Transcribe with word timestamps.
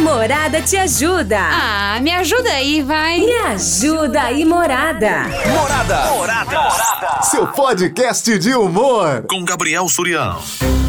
Morada 0.00 0.62
te 0.62 0.76
ajuda. 0.78 1.38
Ah, 1.38 2.00
me 2.00 2.10
ajuda 2.10 2.50
aí, 2.50 2.82
vai. 2.82 3.20
Me 3.20 3.32
ajuda 3.32 4.22
aí, 4.22 4.44
Morada. 4.46 5.24
Morada. 5.46 6.10
Morada. 6.10 6.60
Morada. 6.60 7.22
Seu 7.22 7.46
podcast 7.46 8.38
de 8.38 8.54
humor. 8.54 9.24
Com 9.28 9.44
Gabriel 9.44 9.86
Surião. 9.88 10.38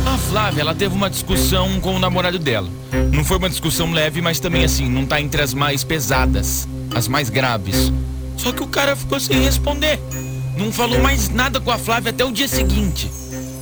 A 0.05 0.17
Flávia, 0.17 0.61
ela 0.61 0.73
teve 0.73 0.95
uma 0.95 1.09
discussão 1.09 1.79
com 1.81 1.95
o 1.95 1.99
namorado 1.99 2.39
dela. 2.39 2.69
Não 3.11 3.23
foi 3.25 3.37
uma 3.37 3.49
discussão 3.49 3.91
leve, 3.91 4.21
mas 4.21 4.39
também 4.39 4.63
assim, 4.63 4.87
não 4.87 5.05
tá 5.05 5.19
entre 5.19 5.41
as 5.41 5.53
mais 5.53 5.83
pesadas, 5.83 6.67
as 6.95 7.09
mais 7.09 7.29
graves. 7.29 7.91
Só 8.37 8.53
que 8.53 8.63
o 8.63 8.67
cara 8.67 8.95
ficou 8.95 9.19
sem 9.19 9.41
responder. 9.41 9.99
Não 10.57 10.71
falou 10.71 10.99
mais 10.99 11.27
nada 11.27 11.59
com 11.59 11.69
a 11.69 11.77
Flávia 11.77 12.11
até 12.11 12.23
o 12.23 12.31
dia 12.31 12.47
seguinte. 12.47 13.11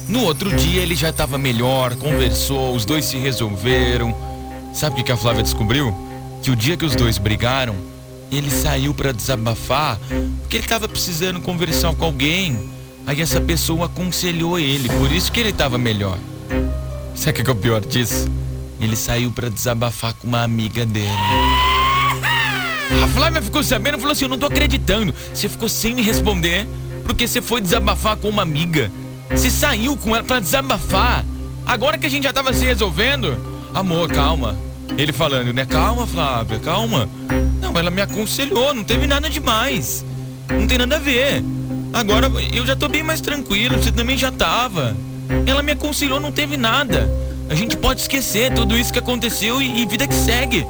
No 0.08 0.24
outro 0.24 0.56
dia 0.56 0.82
ele 0.82 0.96
já 0.96 1.10
estava 1.10 1.38
melhor, 1.38 1.96
conversou, 1.96 2.76
os 2.76 2.86
dois 2.86 3.06
se 3.06 3.18
resolveram. 3.18 4.29
Sabe 4.74 5.02
o 5.02 5.04
que 5.04 5.12
a 5.12 5.18
Flávia 5.18 5.44
descobriu? 5.44 5.96
Que 6.42 6.52
o 6.52 6.56
dia 6.56 6.78
que 6.78 6.86
os 6.86 6.96
dois 6.96 7.18
brigaram, 7.18 7.76
ele 8.32 8.50
saiu 8.50 8.94
para 8.94 9.12
desabafar 9.12 10.00
porque 10.42 10.58
ele 10.58 10.66
estava 10.66 10.88
precisando 10.88 11.42
conversar 11.42 11.94
com 11.96 12.06
alguém. 12.06 12.70
Aí 13.06 13.22
essa 13.22 13.42
pessoa 13.42 13.88
aconselhou 13.88 14.60
ele, 14.60 14.88
por 14.90 15.12
isso 15.12 15.32
que 15.32 15.40
ele 15.40 15.50
estava 15.50 15.78
melhor. 15.78 16.18
Sabe 17.16 17.42
o 17.42 17.44
que 17.44 17.50
é 17.50 17.54
o 17.54 17.56
pior 17.56 17.82
disso? 17.82 18.30
Ele 18.80 18.96
saiu 18.96 19.32
para 19.32 19.50
desabafar 19.50 20.14
com 20.14 20.28
uma 20.28 20.44
amiga 20.44 20.86
dele. 20.86 21.10
A 23.04 23.08
Flávia 23.08 23.42
ficou 23.42 23.64
sabendo 23.64 23.98
e 23.98 24.00
falou 24.00 24.14
assim: 24.14 24.26
Eu 24.26 24.30
não 24.30 24.38
tô 24.38 24.46
acreditando. 24.46 25.14
Você 25.34 25.50
ficou 25.50 25.68
sem 25.68 25.94
me 25.94 26.02
responder 26.02 26.68
porque 27.04 27.28
você 27.28 27.42
foi 27.42 27.60
desabafar 27.62 28.16
com 28.18 28.30
uma 28.30 28.44
amiga. 28.44 28.92
Você 29.32 29.50
saiu 29.50 29.98
com 29.98 30.16
ela 30.16 30.24
pra 30.24 30.40
desabafar. 30.40 31.26
Agora 31.66 31.98
que 31.98 32.06
a 32.06 32.10
gente 32.10 32.24
já 32.24 32.34
tava 32.34 32.54
se 32.54 32.66
resolvendo. 32.66 33.38
Amor, 33.74 34.10
calma. 34.12 34.58
Ele 34.98 35.14
falando, 35.14 35.54
né? 35.54 35.66
Calma, 35.66 36.06
Flávia, 36.08 36.60
calma. 36.60 37.08
Não, 37.62 37.78
ela 37.78 37.90
me 37.90 38.02
aconselhou, 38.02 38.74
não 38.74 38.84
teve 38.84 39.08
nada 39.08 39.30
demais. 39.30 40.04
Não 40.50 40.68
tem 40.68 40.78
nada 40.78 40.96
a 40.96 41.00
ver. 41.00 41.44
Agora 41.94 42.32
eu 42.54 42.66
já 42.66 42.76
tô 42.76 42.88
bem 42.88 43.04
mais 43.04 43.22
tranquilo, 43.22 43.78
você 43.78 43.92
também 43.92 44.18
já 44.18 44.32
tava. 44.32 44.96
Ela 45.46 45.62
me 45.62 45.72
aconselhou, 45.72 46.20
não 46.20 46.32
teve 46.32 46.58
nada. 46.58 47.10
A 47.50 47.56
gente 47.56 47.78
pode 47.78 48.02
esquecer 48.02 48.54
tudo 48.54 48.78
isso 48.78 48.92
que 48.92 49.00
aconteceu 49.00 49.62
e, 49.62 49.82
e 49.82 49.86
vida 49.86 50.08
que 50.08 50.14
segue. 50.14 50.66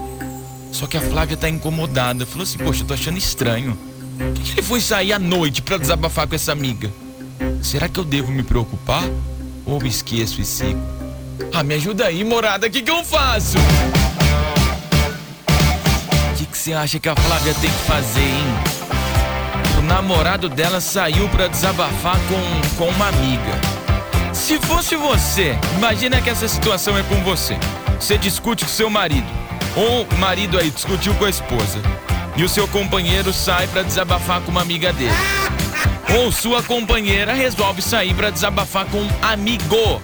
Só 0.71 0.85
que 0.85 0.97
a 0.97 1.01
Flávia 1.01 1.35
tá 1.35 1.49
incomodada. 1.49 2.25
Falou 2.25 2.43
assim, 2.43 2.57
poxa, 2.57 2.83
eu 2.83 2.87
tô 2.87 2.93
achando 2.93 3.17
estranho. 3.17 3.77
Por 4.17 4.33
que, 4.33 4.41
que 4.41 4.51
ele 4.51 4.61
foi 4.61 4.81
sair 4.81 5.13
à 5.13 5.19
noite 5.19 5.61
para 5.61 5.77
desabafar 5.77 6.27
com 6.27 6.35
essa 6.35 6.51
amiga? 6.51 6.91
Será 7.61 7.87
que 7.87 7.99
eu 7.99 8.03
devo 8.03 8.31
me 8.31 8.43
preocupar? 8.43 9.03
Ou 9.65 9.83
esqueço 9.85 10.41
e 10.41 10.45
sigo? 10.45 10.98
Ah, 11.53 11.63
me 11.63 11.75
ajuda 11.75 12.05
aí, 12.05 12.23
morada, 12.23 12.67
o 12.67 12.69
que, 12.69 12.81
que 12.81 12.91
eu 12.91 13.03
faço? 13.03 13.57
O 16.31 16.35
que, 16.35 16.45
que 16.45 16.57
você 16.57 16.73
acha 16.73 16.99
que 16.99 17.07
a 17.07 17.15
Flávia 17.15 17.53
tem 17.55 17.69
que 17.69 17.83
fazer, 17.85 18.21
hein? 18.21 18.45
O 19.77 19.81
namorado 19.81 20.49
dela 20.49 20.81
saiu 20.81 21.29
para 21.29 21.47
desabafar 21.47 22.17
com, 22.27 22.77
com 22.77 22.89
uma 22.89 23.07
amiga. 23.07 23.79
Se 24.33 24.59
fosse 24.59 24.95
você, 24.95 25.57
imagina 25.77 26.21
que 26.21 26.29
essa 26.29 26.47
situação 26.47 26.97
é 26.97 27.03
com 27.03 27.23
você. 27.23 27.57
Você 27.99 28.17
discute 28.17 28.65
com 28.65 28.71
seu 28.71 28.89
marido. 28.89 29.27
Ou 29.75 30.03
o 30.03 30.17
marido 30.17 30.57
aí 30.59 30.69
discutiu 30.69 31.13
com 31.15 31.25
a 31.25 31.29
esposa. 31.29 31.79
E 32.35 32.43
o 32.43 32.49
seu 32.49 32.67
companheiro 32.67 33.33
sai 33.33 33.67
para 33.67 33.83
desabafar 33.83 34.41
com 34.41 34.51
uma 34.51 34.61
amiga 34.61 34.91
dele. 34.93 35.13
Ou 36.19 36.31
sua 36.31 36.61
companheira 36.63 37.33
resolve 37.33 37.81
sair 37.81 38.13
para 38.13 38.29
desabafar 38.29 38.85
com 38.85 38.99
um 38.99 39.09
amigo. 39.21 40.01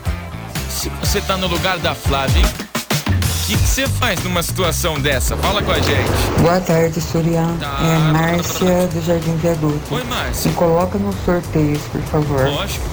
Se 0.76 0.90
você 1.00 1.22
tá 1.22 1.38
no 1.38 1.48
lugar 1.48 1.80
da 1.80 1.96
Flávia, 1.96 2.44
o 2.44 3.48
que 3.48 3.56
você 3.56 3.88
faz 3.88 4.22
numa 4.26 4.44
situação 4.44 5.00
dessa? 5.00 5.38
Fala 5.38 5.64
com 5.64 5.72
a 5.72 5.80
gente. 5.80 6.42
Boa 6.42 6.60
tarde, 6.60 7.00
Surian. 7.00 7.56
Tá. 7.58 7.78
É 7.82 7.98
Márcia 8.12 8.88
do 8.88 9.02
Jardim 9.02 9.38
Viaduto. 9.38 9.96
Oi, 9.96 10.04
Márcia. 10.04 10.52
Me 10.52 10.58
coloca 10.58 11.00
nos 11.00 11.16
sorteios, 11.24 11.82
por 11.84 12.02
favor. 12.02 12.46
Lógico. 12.50 12.86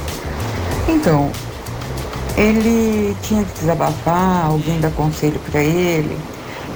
Então, 0.88 1.32
ele 2.37 3.16
tinha 3.22 3.44
que 3.44 3.53
desabafar, 3.59 4.47
alguém 4.47 4.81
dá 4.81 4.88
conselho 4.91 5.41
para 5.50 5.60
ele, 5.60 6.16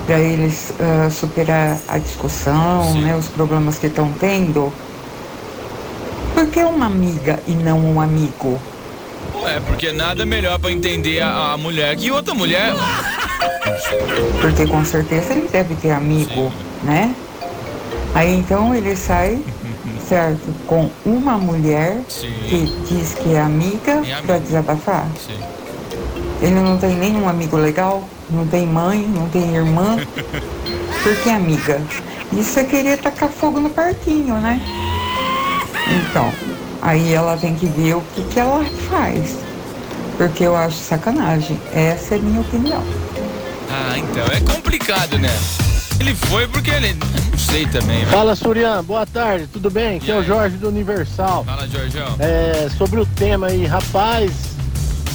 para 0.06 0.18
eles 0.18 0.74
ah, 0.80 1.08
superar 1.08 1.78
a 1.86 1.98
discussão, 1.98 2.92
Sim. 2.92 3.04
né, 3.04 3.16
os 3.16 3.28
problemas 3.28 3.78
que 3.78 3.86
estão 3.86 4.12
tendo. 4.18 4.72
Por 6.34 6.48
que 6.48 6.58
uma 6.64 6.86
amiga 6.86 7.38
e 7.46 7.52
não 7.52 7.78
um 7.78 8.00
amigo? 8.00 8.60
É, 9.46 9.60
porque 9.60 9.92
nada 9.92 10.26
melhor 10.26 10.58
pra 10.58 10.72
entender 10.72 11.20
a, 11.20 11.52
a 11.52 11.56
mulher 11.56 11.96
que 11.96 12.10
outra 12.10 12.34
mulher. 12.34 12.74
Porque 14.40 14.66
com 14.66 14.84
certeza 14.84 15.32
ele 15.32 15.48
deve 15.48 15.74
ter 15.76 15.92
amigo, 15.92 16.52
né? 16.82 17.14
Aí 18.14 18.34
então 18.34 18.74
ele 18.74 18.96
sai, 18.96 19.40
certo, 20.08 20.52
com 20.66 20.90
uma 21.04 21.38
mulher 21.38 22.00
Sim. 22.08 22.32
que 22.48 22.66
diz 22.88 23.14
que 23.14 23.34
é 23.34 23.40
amiga 23.40 24.02
É 24.06 24.20
para 24.22 24.38
desabafar. 24.38 25.06
Sim. 25.24 25.38
Ele 26.42 26.56
não 26.56 26.76
tem 26.76 26.96
nenhum 26.96 27.28
amigo 27.28 27.56
legal, 27.56 28.06
não 28.28 28.46
tem 28.46 28.66
mãe, 28.66 28.98
não 28.98 29.28
tem 29.28 29.54
irmã. 29.54 29.96
Por 31.02 31.16
que 31.22 31.30
amiga? 31.30 31.80
Isso 32.32 32.58
é 32.58 32.64
querer 32.64 32.98
tacar 32.98 33.28
fogo 33.28 33.60
no 33.60 33.70
parquinho, 33.70 34.34
né? 34.34 34.60
Então, 35.88 36.32
aí 36.86 37.12
ela 37.12 37.36
tem 37.36 37.54
que 37.54 37.66
ver 37.66 37.96
o 37.96 38.00
que, 38.14 38.22
que 38.22 38.38
ela 38.38 38.64
faz. 38.88 39.38
Porque 40.16 40.44
eu 40.44 40.56
acho 40.56 40.76
sacanagem. 40.76 41.60
Essa 41.74 42.14
é 42.14 42.18
a 42.18 42.22
minha 42.22 42.40
opinião. 42.40 42.82
Ah, 43.70 43.98
então 43.98 44.24
é 44.26 44.40
complicado, 44.40 45.18
né? 45.18 45.28
Ele 45.98 46.14
foi 46.14 46.46
porque 46.46 46.70
ele. 46.70 46.94
Não 46.94 47.38
sei 47.38 47.66
também, 47.66 47.98
velho. 47.98 48.10
Fala 48.10 48.34
Surian, 48.36 48.82
boa 48.84 49.04
tarde, 49.04 49.46
tudo 49.52 49.70
bem? 49.70 49.96
Aqui 49.96 50.10
é 50.10 50.18
o? 50.18 50.22
Jorge 50.22 50.56
do 50.56 50.68
Universal. 50.68 51.44
Fala, 51.44 51.66
Jorjão. 51.68 52.16
É, 52.18 52.68
sobre 52.78 53.00
o 53.00 53.06
tema 53.06 53.48
aí, 53.48 53.66
rapaz, 53.66 54.30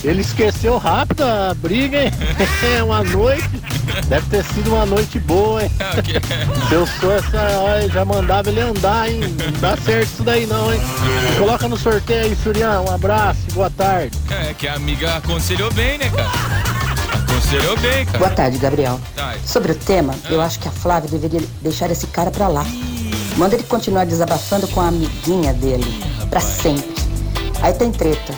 ele 0.04 0.22
esqueceu 0.22 0.78
rápido 0.78 1.24
a 1.24 1.54
briga, 1.56 2.04
hein? 2.04 2.12
É 2.78 2.84
uma 2.84 3.04
noite, 3.04 3.50
deve 4.08 4.30
ter 4.30 4.44
sido 4.44 4.70
uma 4.72 4.86
noite 4.86 5.20
boa, 5.20 5.64
hein? 5.64 5.72
Se 6.68 6.74
eu 6.74 6.88
sou 6.88 7.12
essa 7.12 7.42
hora, 7.60 7.90
já 7.90 8.06
mandava 8.06 8.50
ele 8.50 8.62
andar, 8.62 9.10
hein? 9.10 9.20
Não 9.22 9.60
dá 9.60 9.78
certo 9.78 10.08
isso 10.08 10.24
daí 10.24 10.46
não, 10.46 10.74
hein? 10.74 10.80
Coloca 11.38 11.68
no 11.68 11.78
sorteio 11.78 12.26
aí, 12.26 12.36
Surian, 12.36 12.82
um 12.82 12.94
abraço, 12.94 13.40
boa 13.54 13.70
tarde. 13.70 14.18
É 14.30 14.54
que 14.54 14.68
a 14.68 14.76
amiga 14.76 15.18
aconselhou 15.18 15.72
bem, 15.74 15.98
né, 15.98 16.10
cara? 16.10 16.30
Aconselhou 17.24 17.78
bem, 17.78 18.06
cara. 18.06 18.20
Boa 18.20 18.32
tarde, 18.32 18.58
Gabriel. 18.58 19.00
Tarde. 19.16 19.48
Sobre 19.48 19.72
o 19.72 19.76
tema, 19.76 20.14
eu 20.30 20.42
acho 20.42 20.60
que 20.60 20.68
a 20.68 20.72
Flávia 20.72 21.10
deveria 21.10 21.48
deixar 21.62 21.90
esse 21.92 22.08
cara 22.08 22.32
pra 22.32 22.48
lá. 22.48 22.66
Manda 23.38 23.56
ele 23.56 23.64
continuar 23.64 24.06
desabafando 24.06 24.68
com 24.68 24.82
a 24.82 24.88
amiguinha 24.88 25.54
dele, 25.54 25.86
pra 26.30 26.40
sempre. 26.42 26.94
Aí 27.62 27.74
tem 27.74 27.92
treta. 27.92 28.34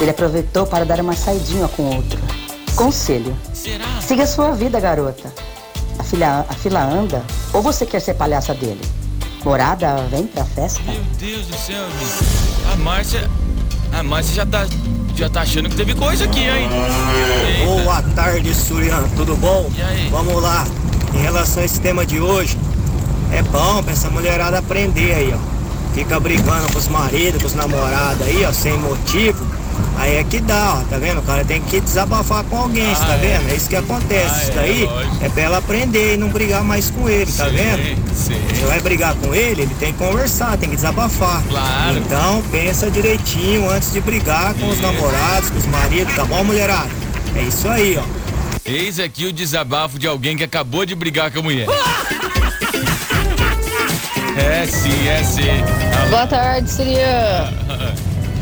Ele 0.00 0.10
aproveitou 0.10 0.66
para 0.66 0.84
dar 0.84 1.00
uma 1.00 1.14
saidinha 1.14 1.68
com 1.68 1.82
outro. 1.96 2.18
Conselho: 2.76 3.36
Será? 3.52 3.84
siga 4.00 4.22
a 4.24 4.26
sua 4.26 4.52
vida, 4.52 4.80
garota. 4.80 5.32
A, 5.98 6.02
filha, 6.04 6.44
a 6.48 6.54
fila 6.54 6.82
anda, 6.82 7.22
ou 7.52 7.60
você 7.62 7.84
quer 7.84 8.00
ser 8.00 8.14
palhaça 8.14 8.54
dele? 8.54 8.80
Morada, 9.44 9.96
vem 10.10 10.26
pra 10.26 10.44
festa? 10.44 10.80
Meu 10.86 11.02
Deus 11.18 11.46
do 11.46 11.56
céu, 11.56 11.84
gente. 11.98 12.72
A 12.72 12.76
Márcia. 12.76 13.30
A 13.92 14.02
Márcia 14.02 14.34
já 14.34 14.46
tá. 14.46 14.66
Já 15.16 15.28
tá 15.28 15.42
achando 15.42 15.68
que 15.68 15.76
teve 15.76 15.94
coisa 15.94 16.24
aqui, 16.24 16.40
hein? 16.40 16.68
Eita. 17.58 17.82
Boa 17.82 18.02
tarde, 18.14 18.54
Surian, 18.54 19.02
tudo 19.16 19.36
bom? 19.36 19.70
E 19.76 19.82
aí? 19.82 20.08
Vamos 20.10 20.42
lá. 20.42 20.66
Em 21.14 21.18
relação 21.18 21.62
a 21.62 21.66
esse 21.66 21.80
tema 21.80 22.06
de 22.06 22.20
hoje, 22.20 22.56
é 23.32 23.42
bom 23.42 23.82
pra 23.82 23.92
essa 23.92 24.08
mulherada 24.08 24.58
aprender 24.58 25.12
aí, 25.12 25.34
ó. 25.34 25.94
Fica 25.94 26.18
brigando 26.20 26.72
com 26.72 26.78
os 26.78 26.88
maridos, 26.88 27.42
com 27.42 27.48
os 27.48 27.54
namorados 27.54 28.22
aí, 28.26 28.44
ó, 28.46 28.52
sem 28.52 28.78
motivo. 28.78 29.44
Aí 29.98 30.16
é 30.16 30.24
que 30.24 30.40
dá, 30.40 30.78
ó, 30.80 30.84
tá 30.88 30.96
vendo? 30.98 31.18
O 31.18 31.22
cara 31.22 31.44
tem 31.44 31.60
que 31.60 31.80
desabafar 31.80 32.42
com 32.44 32.56
alguém, 32.56 32.90
Ah, 32.92 32.96
tá 33.06 33.14
é. 33.14 33.18
vendo? 33.18 33.50
É 33.50 33.54
isso 33.54 33.68
que 33.68 33.76
acontece. 33.76 34.34
Ah, 34.34 34.42
isso 34.42 34.50
é, 34.50 34.54
daí 34.54 34.84
lógico. 34.86 35.24
é 35.24 35.28
pra 35.28 35.42
ela 35.42 35.58
aprender 35.58 36.14
e 36.14 36.16
não 36.16 36.28
brigar 36.28 36.62
mais 36.64 36.90
com 36.90 37.08
ele, 37.08 37.30
tá 37.30 37.44
Sim, 37.46 37.56
vendo? 37.56 38.14
sim. 38.14 38.40
Você 38.54 38.64
vai 38.66 38.80
brigar 38.80 39.14
com 39.16 39.34
ele, 39.34 39.62
ele 39.62 39.74
tem 39.78 39.92
que 39.92 39.98
conversar, 39.98 40.56
tem 40.56 40.70
que 40.70 40.76
desabafar. 40.76 41.42
Claro. 41.48 41.98
Então 41.98 42.42
pensa 42.50 42.90
direitinho 42.90 43.68
antes 43.70 43.92
de 43.92 44.00
brigar 44.00 44.54
com 44.54 44.66
os 44.68 44.74
Isso. 44.74 44.82
namorados, 44.82 45.50
com 45.50 45.58
os 45.58 45.66
maridos, 45.66 46.14
tá 46.14 46.24
bom, 46.24 46.42
mulherada? 46.44 46.88
É 47.36 47.42
isso 47.42 47.68
aí, 47.68 47.98
ó. 47.98 48.20
Eis 48.64 48.98
aqui 49.00 49.24
o 49.26 49.32
desabafo 49.32 49.98
de 49.98 50.06
alguém 50.06 50.36
que 50.36 50.44
acabou 50.44 50.84
de 50.86 50.94
brigar 50.94 51.30
com 51.30 51.40
a 51.40 51.42
mulher. 51.42 51.66
É 54.36 54.64
sim, 54.66 55.08
é 55.08 55.22
sim. 55.24 55.42
Alô? 56.00 56.10
Boa 56.10 56.26
tarde, 56.26 56.70
Sirian. 56.70 57.52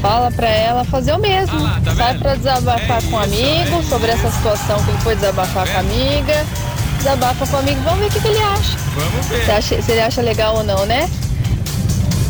Fala 0.00 0.30
pra 0.30 0.48
ela 0.48 0.84
fazer 0.84 1.12
o 1.12 1.18
mesmo. 1.18 1.58
Ah 1.58 1.62
lá, 1.62 1.80
tá 1.84 1.94
Sai 1.94 2.18
pra 2.18 2.34
desabafar 2.36 2.98
É 2.98 3.02
com 3.02 3.16
o 3.16 3.24
isso, 3.24 3.34
amigo 3.34 3.78
é 3.78 3.82
sobre 3.82 4.10
essa 4.10 4.30
situação 4.30 4.84
que 4.84 4.90
ele 4.90 4.98
foi 5.00 5.14
desabafar 5.16 5.66
Tá 5.66 5.72
com 5.72 5.76
a 5.76 5.80
amiga. 5.80 6.46
Desabafa 6.98 7.46
com 7.46 7.56
o 7.56 7.58
amigo, 7.60 7.80
vamos 7.82 7.98
ver 8.00 8.06
o 8.06 8.10
que, 8.10 8.20
que 8.20 8.28
ele 8.28 8.38
acha. 8.42 8.76
Vamos 8.94 9.26
ver. 9.26 9.44
Se, 9.44 9.50
acha- 9.50 9.82
se 9.82 9.92
ele 9.92 10.00
acha 10.00 10.20
legal 10.22 10.56
ou 10.56 10.64
não, 10.64 10.84
né? 10.86 11.08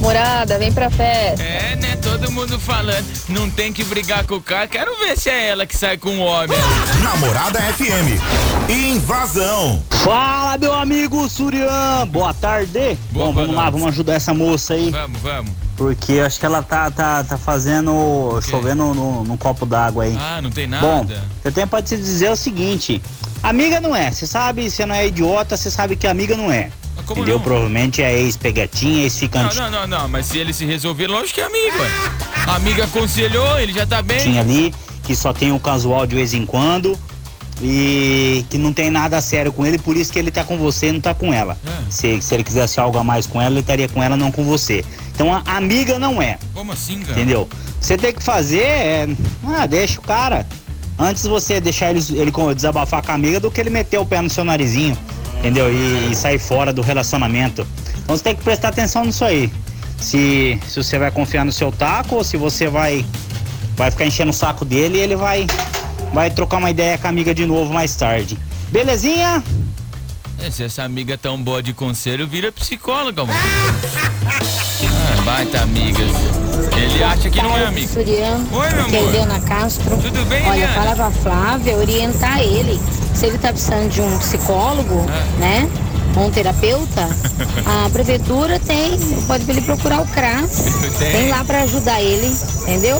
Morada, 0.01 0.59
vem 0.59 0.73
pra 0.73 0.89
festa. 0.91 1.43
É, 1.43 1.75
né? 1.77 1.97
Todo 2.01 2.31
mundo 2.31 2.59
falando. 2.59 3.05
Não 3.29 3.51
tem 3.51 3.73
que 3.73 3.83
brigar 3.85 4.25
com 4.25 4.37
o 4.37 4.41
cara. 4.41 4.69
Quero 4.69 4.97
ver 5.01 5.19
se 5.19 5.29
é 5.29 5.49
ela 5.49 5.67
que 5.67 5.77
sai 5.77 5.97
com 5.99 6.11
o 6.19 6.21
homem. 6.21 6.57
Namorada 7.03 7.59
FM. 7.61 8.21
Invasão. 8.71 9.83
Fala, 9.91 10.57
meu 10.57 10.73
amigo 10.73 11.29
Surian. 11.29 12.07
Boa 12.07 12.33
tarde. 12.33 12.97
Boa 13.11 13.27
Bom, 13.27 13.33
vamos 13.33 13.55
lá, 13.57 13.63
noite. 13.63 13.73
vamos 13.73 13.89
ajudar 13.89 14.15
essa 14.15 14.33
moça 14.33 14.75
aí. 14.75 14.91
Vamos, 14.91 15.21
vamos. 15.21 15.68
Porque 15.79 16.19
acho 16.19 16.41
que 16.41 16.45
ela 16.45 16.61
tá, 16.61 16.91
tá, 16.91 17.23
tá 17.23 17.39
fazendo. 17.39 18.41
chovendo 18.43 18.93
no, 18.93 19.23
no 19.23 19.39
copo 19.39 19.65
d'água 19.65 20.03
aí. 20.05 20.19
Ah, 20.21 20.43
não 20.43 20.51
tem 20.51 20.67
nada. 20.67 20.85
Bom, 20.85 21.07
eu 21.45 21.53
tenho 21.53 21.69
pra 21.69 21.81
te 21.81 21.97
dizer 21.97 22.29
o 22.33 22.37
seguinte: 22.37 23.01
amiga 23.45 23.81
não 23.81 23.95
é. 23.95 24.11
Você 24.11 24.27
sabe, 24.27 24.69
você 24.69 24.85
não 24.85 24.93
é 24.95 25.07
idiota, 25.07 25.57
você 25.57 25.71
sabe 25.71 25.95
que 25.95 26.09
amiga 26.09 26.37
não 26.37 26.51
é. 26.51 26.71
como 27.07 27.21
Entendeu? 27.21 27.37
não? 27.37 27.45
Provavelmente 27.45 28.03
é 28.03 28.13
ex-pegatinha, 28.13 28.97
Não, 28.97 29.03
ex-ficante. 29.05 29.57
não, 29.57 29.71
não, 29.71 29.87
não, 29.87 30.09
mas 30.09 30.27
se 30.27 30.39
ele 30.39 30.53
se 30.53 30.65
resolver, 30.67 31.07
lógico 31.07 31.35
que 31.37 31.41
é 31.43 31.45
amigo. 31.45 31.77
A 32.45 32.57
amiga 32.57 32.83
aconselhou, 32.83 33.61
ele 33.61 33.73
já 33.73 33.87
tá 33.87 34.03
bem. 34.03 34.19
Tinha 34.19 34.41
ali, 34.41 34.75
que 35.05 35.15
só 35.15 35.33
tem 35.33 35.53
um 35.53 35.61
casual 35.61 36.05
de 36.09 36.17
vez 36.17 36.35
em 36.35 36.45
quando 36.45 36.99
e 37.63 38.45
que 38.51 38.59
não 38.59 38.73
tem 38.73 38.91
nada 38.91 39.21
sério 39.21 39.53
com 39.53 39.67
ele, 39.67 39.79
por 39.79 39.97
isso 39.97 40.13
que 40.13 40.19
ele 40.19 40.31
tá 40.31 40.45
com 40.45 40.57
você 40.59 40.89
e 40.89 40.93
não 40.93 41.01
tá 41.01 41.15
com 41.15 41.33
ela. 41.33 41.57
Se, 41.89 42.21
se 42.21 42.35
ele 42.35 42.45
quisesse 42.45 42.79
algo 42.81 42.99
a 42.99 43.05
mais 43.05 43.27
com 43.29 43.41
ela, 43.41 43.51
ele 43.53 43.61
estaria 43.61 43.89
com 43.89 44.03
ela, 44.03 44.17
não 44.17 44.31
com 44.33 44.45
você. 44.45 44.85
Então 45.19 45.35
a 45.35 45.43
amiga 45.57 45.99
não 45.99 46.23
é. 46.23 46.39
Como 46.55 46.71
assim, 46.71 47.01
cara? 47.01 47.11
Entendeu? 47.19 47.49
Você 47.81 47.99
tem 47.99 48.13
que 48.13 48.23
fazer 48.23 48.63
é. 48.63 49.09
Ah, 49.45 49.67
deixa 49.67 49.99
o 49.99 50.03
cara. 50.03 50.47
Antes 50.97 51.25
você 51.27 51.61
deixar 51.61 51.91
ele, 51.91 52.01
ele 52.11 52.31
com- 52.31 52.55
desabafar 52.55 53.03
com 53.03 53.11
a 53.11 53.15
amiga 53.17 53.41
do 53.41 53.51
que 53.51 53.61
ele 53.61 53.69
meter 53.69 53.99
o 53.99 54.07
pé 54.07 54.23
no 54.23 54.31
seu 54.31 54.45
narizinho. 54.45 54.97
Entendeu? 55.41 55.73
E, 55.73 56.13
e 56.13 56.15
sair 56.15 56.39
fora 56.39 56.73
do 56.73 56.83
relacionamento. 56.83 57.67
Então 58.05 58.17
você 58.17 58.23
tem 58.23 58.37
que 58.37 58.45
prestar 58.45 58.69
atenção 58.69 59.05
nisso 59.05 59.25
aí. 59.25 59.53
Se, 59.99 60.57
se 60.69 60.77
você 60.81 60.97
vai 61.01 61.11
confiar 61.11 61.45
no 61.45 61.51
seu 61.51 61.73
taco 61.73 62.15
ou 62.15 62.23
se 62.23 62.37
você 62.37 62.69
vai, 62.69 63.05
vai 63.77 63.91
ficar 63.91 64.07
enchendo 64.07 64.31
o 64.31 64.35
saco 64.35 64.65
dele 64.65 64.99
e 64.99 65.01
ele 65.01 65.17
vai, 65.17 65.49
vai 66.15 66.31
trocar 66.31 66.59
uma 66.59 66.71
ideia 66.71 66.97
com 66.97 67.09
a 67.09 67.11
amiga 67.11 67.35
de 67.35 67.45
novo 67.45 67.73
mais 67.73 67.97
tarde. 67.97 68.39
Belezinha? 68.71 69.43
É, 70.41 70.49
se 70.49 70.63
essa 70.63 70.85
amiga 70.85 71.15
é 71.15 71.17
tão 71.17 71.43
boa 71.43 71.61
de 71.61 71.73
conselho, 71.73 72.25
vira 72.29 72.53
psicóloga, 72.53 73.25
mano. 73.25 73.39
Baita 75.29 75.61
amiga. 75.61 76.01
Ele 76.75 77.05
acha 77.05 77.29
que 77.29 77.43
não 77.43 77.55
é 77.55 77.67
amigo. 77.67 77.87
Surian, 77.93 78.41
Oi, 78.51 78.71
meu 78.71 78.85
amor. 78.87 78.95
Eliana 78.95 79.41
Castro. 79.41 79.95
Tudo 79.99 80.25
bem, 80.25 80.43
Olha, 80.49 80.55
Eliana? 80.57 80.73
fala 80.73 80.97
pra 80.97 81.11
Flávia 81.11 81.77
orientar 81.77 82.41
ele. 82.41 82.81
Se 83.15 83.27
ele 83.27 83.37
tá 83.37 83.53
precisando 83.53 83.91
de 83.91 84.01
um 84.01 84.19
psicólogo, 84.21 85.05
Ah. 85.07 85.39
né? 85.39 85.69
Ou 86.17 86.29
um 86.29 86.31
terapeuta, 86.31 87.07
a 87.85 87.91
prefeitura 87.91 88.59
tem, 88.61 88.99
pode 89.27 89.49
ele 89.51 89.61
procurar 89.61 90.01
o 90.01 90.07
CRAS. 90.07 90.65
Tem. 90.99 91.29
Lá 91.29 91.45
pra 91.45 91.61
ajudar 91.65 92.01
ele, 92.01 92.35
entendeu? 92.63 92.99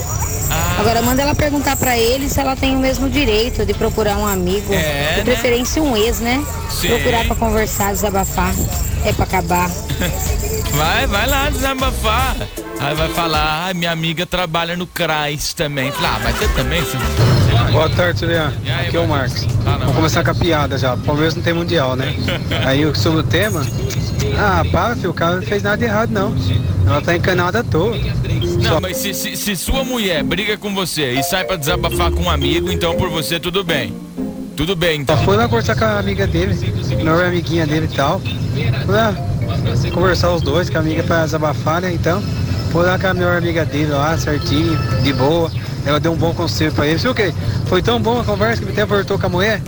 Ah. 0.51 0.77
Agora 0.81 1.01
manda 1.01 1.23
ela 1.23 1.33
perguntar 1.33 1.75
pra 1.77 1.97
ele 1.97 2.29
se 2.29 2.39
ela 2.39 2.55
tem 2.55 2.75
o 2.75 2.79
mesmo 2.79 3.09
direito 3.09 3.65
de 3.65 3.73
procurar 3.73 4.17
um 4.17 4.27
amigo, 4.27 4.71
É, 4.71 5.13
de 5.13 5.17
né? 5.17 5.23
preferência 5.23 5.81
um 5.81 5.97
ex, 5.97 6.19
né? 6.19 6.45
Sim. 6.69 6.89
Procurar 6.89 7.25
pra 7.25 7.35
conversar, 7.35 7.91
desabafar, 7.91 8.53
é 9.03 9.11
pra 9.13 9.23
acabar. 9.25 9.69
Vai, 10.73 11.07
vai 11.07 11.27
lá 11.27 11.49
desabafar. 11.49 12.35
Aí 12.79 12.95
vai 12.95 13.09
falar, 13.09 13.69
ah, 13.69 13.73
minha 13.73 13.91
amiga 13.91 14.25
trabalha 14.25 14.75
no 14.75 14.87
CRAS 14.87 15.53
também. 15.53 15.91
Fala, 15.91 16.15
ah, 16.15 16.19
mas 16.23 16.35
você 16.35 16.47
também? 16.49 16.81
Você... 16.81 16.97
Boa 17.71 17.89
tarde, 17.89 18.25
aí, 18.25 18.87
Aqui 18.87 18.95
é 18.95 18.99
o 18.99 19.07
Marcos? 19.07 19.45
Vamos 19.63 19.95
começar 19.95 20.23
com 20.23 20.31
a 20.31 20.35
piada 20.35 20.77
já. 20.77 20.95
Palmeiras 20.95 21.35
não 21.35 21.43
tem 21.43 21.53
mundial, 21.53 21.95
né? 21.95 22.15
Aí 22.65 22.83
sobre 22.95 23.19
o 23.19 23.23
tema. 23.23 23.65
Ah, 24.37 24.63
pá, 24.71 24.95
filho, 24.95 25.11
o 25.11 25.13
cara 25.13 25.35
não 25.37 25.43
fez 25.43 25.61
nada 25.61 25.83
errado, 25.83 26.11
não. 26.11 26.33
Ela 26.87 27.01
tá 27.01 27.15
encanada 27.15 27.59
à 27.59 27.63
toa. 27.63 27.95
Não, 28.61 28.79
mas 28.81 28.97
se, 28.97 29.13
se, 29.13 29.35
se 29.35 29.55
sua 29.55 29.83
mulher 29.83 30.23
briga 30.23 30.57
com 30.57 30.73
você 30.73 31.11
e 31.11 31.23
sai 31.23 31.43
pra 31.43 31.55
desabafar 31.57 32.11
com 32.11 32.23
um 32.23 32.29
amigo, 32.29 32.71
então 32.71 32.95
por 32.95 33.09
você 33.09 33.39
tudo 33.39 33.63
bem. 33.63 33.93
Tudo 34.55 34.75
bem, 34.75 35.01
então. 35.01 35.17
Só 35.17 35.23
foi 35.23 35.37
lá 35.37 35.47
conversar 35.47 35.75
com 35.75 35.85
a 35.85 35.99
amiga 35.99 36.27
dele, 36.27 36.55
melhor 36.89 37.23
amiguinha 37.23 37.65
dele 37.65 37.87
e 37.91 37.95
tal. 37.95 38.21
Foi 38.85 38.95
lá 38.95 39.28
conversar 39.91 40.31
os 40.31 40.41
dois, 40.41 40.69
com 40.69 40.77
a 40.77 40.81
amiga 40.81 41.03
pra 41.03 41.25
desabafar, 41.25 41.81
né? 41.81 41.91
Então, 41.93 42.21
foi 42.71 42.85
lá 42.85 42.97
com 42.99 43.07
a 43.07 43.13
melhor 43.13 43.37
amiga 43.37 43.65
dele 43.65 43.91
lá, 43.91 44.17
certinho, 44.17 44.77
de 45.01 45.13
boa. 45.13 45.51
Ela 45.85 45.99
deu 45.99 46.11
um 46.11 46.15
bom 46.15 46.33
conselho 46.33 46.71
pra 46.71 46.85
ele. 46.85 46.99
Sei 46.99 47.09
o 47.09 47.15
quê? 47.15 47.33
Foi 47.65 47.81
tão 47.81 48.01
bom 48.01 48.19
a 48.19 48.23
conversa 48.23 48.61
que 48.61 48.65
ele 48.65 48.73
até 48.73 48.85
voltou 48.85 49.17
com 49.17 49.25
a 49.25 49.29
mulher. 49.29 49.61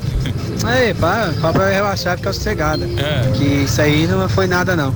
Aí, 0.63 0.93
pá, 0.93 1.31
pá 1.41 1.51
pra 1.51 1.69
relaxar 1.69 2.13
e 2.13 2.17
ficar 2.17 2.33
sossegada. 2.33 2.85
É. 2.85 3.31
Que 3.31 3.43
isso 3.63 3.81
aí 3.81 4.05
não 4.07 4.29
foi 4.29 4.47
nada, 4.47 4.75
não. 4.75 4.93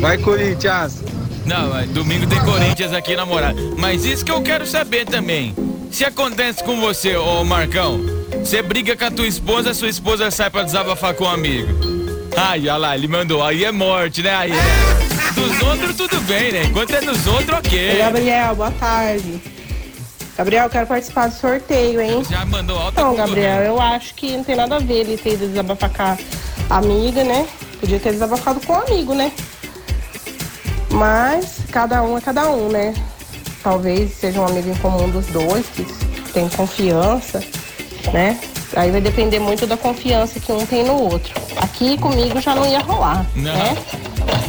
Vai, 0.00 0.18
Corinthians! 0.18 1.02
Não, 1.46 1.70
mas 1.70 1.88
domingo 1.90 2.26
tem 2.26 2.40
Corinthians 2.40 2.92
aqui 2.92 3.16
na 3.16 3.24
morada. 3.24 3.60
Mas 3.76 4.04
isso 4.04 4.24
que 4.24 4.32
eu 4.32 4.42
quero 4.42 4.66
saber 4.66 5.04
também. 5.04 5.54
Se 5.90 6.04
acontece 6.04 6.62
com 6.62 6.80
você, 6.80 7.16
ô 7.16 7.44
Marcão, 7.44 8.00
você 8.38 8.62
briga 8.62 8.96
com 8.96 9.04
a 9.04 9.10
tua 9.10 9.26
esposa, 9.26 9.70
a 9.70 9.74
sua 9.74 9.88
esposa 9.88 10.30
sai 10.30 10.50
pra 10.50 10.62
desabafar 10.62 11.14
com 11.14 11.24
um 11.24 11.30
amigo. 11.30 11.99
Ai, 12.36 12.60
olha 12.60 12.76
lá, 12.76 12.94
ele 12.96 13.08
mandou. 13.08 13.42
Aí 13.44 13.64
é 13.64 13.72
morte, 13.72 14.22
né? 14.22 14.34
Aí 14.34 14.52
é. 14.52 15.32
Dos 15.34 15.60
outros 15.62 15.96
tudo 15.96 16.20
bem, 16.22 16.52
né? 16.52 16.64
Enquanto 16.64 16.94
é 16.94 17.00
dos 17.00 17.26
outros, 17.26 17.58
ok. 17.58 17.90
Oi, 17.90 17.98
Gabriel, 17.98 18.54
boa 18.54 18.70
tarde. 18.72 19.40
Gabriel, 20.36 20.64
eu 20.64 20.70
quero 20.70 20.86
participar 20.86 21.28
do 21.28 21.34
sorteio, 21.34 22.00
hein? 22.00 22.22
Já 22.28 22.44
mandou 22.44 22.78
alta 22.78 23.00
Então. 23.00 23.14
Gabriel, 23.14 23.62
eu 23.62 23.80
acho 23.80 24.14
que 24.14 24.36
não 24.36 24.44
tem 24.44 24.56
nada 24.56 24.76
a 24.76 24.78
ver 24.78 25.00
ele 25.00 25.16
ter 25.16 25.34
ido 25.34 25.46
desabafar 25.48 25.90
com 25.90 26.02
a 26.02 26.78
amiga, 26.78 27.24
né? 27.24 27.46
Podia 27.78 27.98
ter 28.00 28.12
desabafado 28.12 28.60
com 28.66 28.72
o 28.72 28.76
amigo, 28.76 29.14
né? 29.14 29.32
Mas 30.90 31.58
cada 31.70 32.02
um 32.02 32.16
é 32.16 32.20
cada 32.20 32.50
um, 32.50 32.68
né? 32.68 32.94
Talvez 33.62 34.12
seja 34.14 34.40
um 34.40 34.46
amigo 34.46 34.70
em 34.70 34.74
comum 34.76 35.08
dos 35.10 35.26
dois, 35.26 35.66
que 35.66 35.84
tem 36.32 36.48
confiança, 36.48 37.42
né? 38.12 38.40
Aí 38.76 38.90
vai 38.90 39.00
depender 39.00 39.38
muito 39.40 39.66
da 39.66 39.76
confiança 39.76 40.38
que 40.38 40.52
um 40.52 40.64
tem 40.64 40.84
no 40.84 40.94
outro. 40.94 41.32
Aqui 41.56 41.98
comigo 41.98 42.40
já 42.40 42.54
não 42.54 42.64
ia 42.66 42.80
rolar, 42.80 43.26
Não. 43.34 43.52
né? 43.52 43.76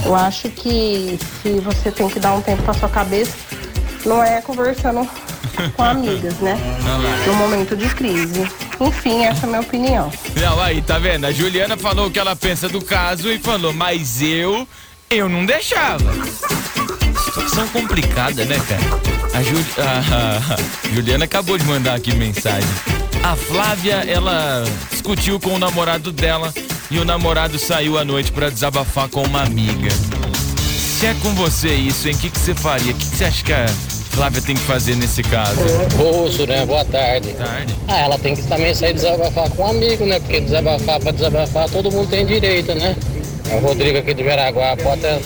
Eu 0.06 0.16
acho 0.16 0.50
que 0.50 1.20
se 1.42 1.50
você 1.60 1.92
tem 1.92 2.08
que 2.08 2.20
dar 2.20 2.34
um 2.34 2.42
tempo 2.42 2.62
pra 2.64 2.74
sua 2.74 2.90
cabeça, 2.90 3.34
não 4.06 4.24
é 4.24 4.42
conversando 4.42 5.08
com 5.76 5.84
amigas, 5.84 6.36
né? 6.40 6.58
No 7.26 7.34
momento 7.36 7.76
de 7.76 7.88
crise. 7.90 8.48
Enfim, 8.80 9.24
essa 9.26 9.42
é 9.42 9.46
a 9.46 9.48
minha 9.50 9.62
opinião. 9.62 10.12
Não, 10.40 10.62
aí, 10.62 10.82
tá 10.82 10.98
vendo? 11.00 11.26
A 11.26 11.32
Juliana 11.32 11.76
falou 11.78 12.08
o 12.08 12.12
que 12.12 12.20
ela 12.20 12.36
pensa 12.36 12.68
do 12.70 12.82
caso 12.84 13.30
e 13.32 13.38
falou, 13.40 13.74
mas 13.74 14.22
eu, 14.22 14.68
eu 15.10 15.28
não 15.30 15.46
deixava. 15.46 16.12
Situação 17.26 17.68
complicada, 17.70 18.44
né, 18.46 18.60
cara? 18.68 18.82
A, 19.34 19.44
Ju- 19.44 19.66
a 19.82 20.90
Juliana 20.94 21.26
acabou 21.26 21.58
de 21.58 21.66
mandar 21.66 21.96
aqui 21.96 22.14
mensagem. 22.16 22.68
A 23.24 23.36
Flávia, 23.36 24.04
ela 24.08 24.64
discutiu 24.90 25.40
com 25.40 25.52
o 25.52 25.60
namorado 25.60 26.12
dela 26.12 26.52
e 26.90 26.98
o 26.98 27.06
namorado 27.06 27.60
saiu 27.60 27.98
à 27.98 28.04
noite 28.04 28.32
pra 28.32 28.50
desabafar 28.50 29.08
com 29.10 29.22
uma 29.22 29.44
amiga. 29.44 29.90
Se 30.68 31.06
é 31.06 31.14
com 31.22 31.30
você 31.36 31.70
isso, 31.70 32.08
hein? 32.08 32.16
O 32.16 32.18
que, 32.18 32.30
que 32.32 32.40
você 32.40 32.56
faria? 32.56 32.92
O 32.92 32.96
que, 32.96 33.10
que 33.10 33.16
você 33.16 33.26
acha 33.26 33.44
que 33.44 33.54
a 33.54 33.68
Flávia 34.12 34.42
tem 34.42 34.56
que 34.56 34.62
fazer 34.64 34.96
nesse 34.96 35.22
caso? 35.22 35.62
Ô, 36.04 36.30
Suré, 36.32 36.66
boa 36.66 36.84
tarde. 36.84 37.32
Tarde. 37.34 37.76
Ah, 37.88 38.00
ela 38.00 38.18
tem 38.18 38.36
que 38.36 38.42
também 38.44 38.74
sair 38.74 38.94
desabafar 38.94 39.50
com 39.52 39.64
um 39.64 39.68
amigo, 39.68 40.06
né? 40.06 40.20
Porque 40.20 40.42
desabafar 40.42 41.00
pra 41.00 41.12
desabafar 41.12 41.70
todo 41.70 41.92
mundo 41.92 42.10
tem 42.10 42.26
direito, 42.26 42.74
né? 42.74 42.96
É 43.52 43.56
o 43.56 43.60
Rodrigo 43.60 44.00
aqui 44.00 44.14
de 44.16 44.24
Veraguá, 44.24 44.76
bota 44.76 45.22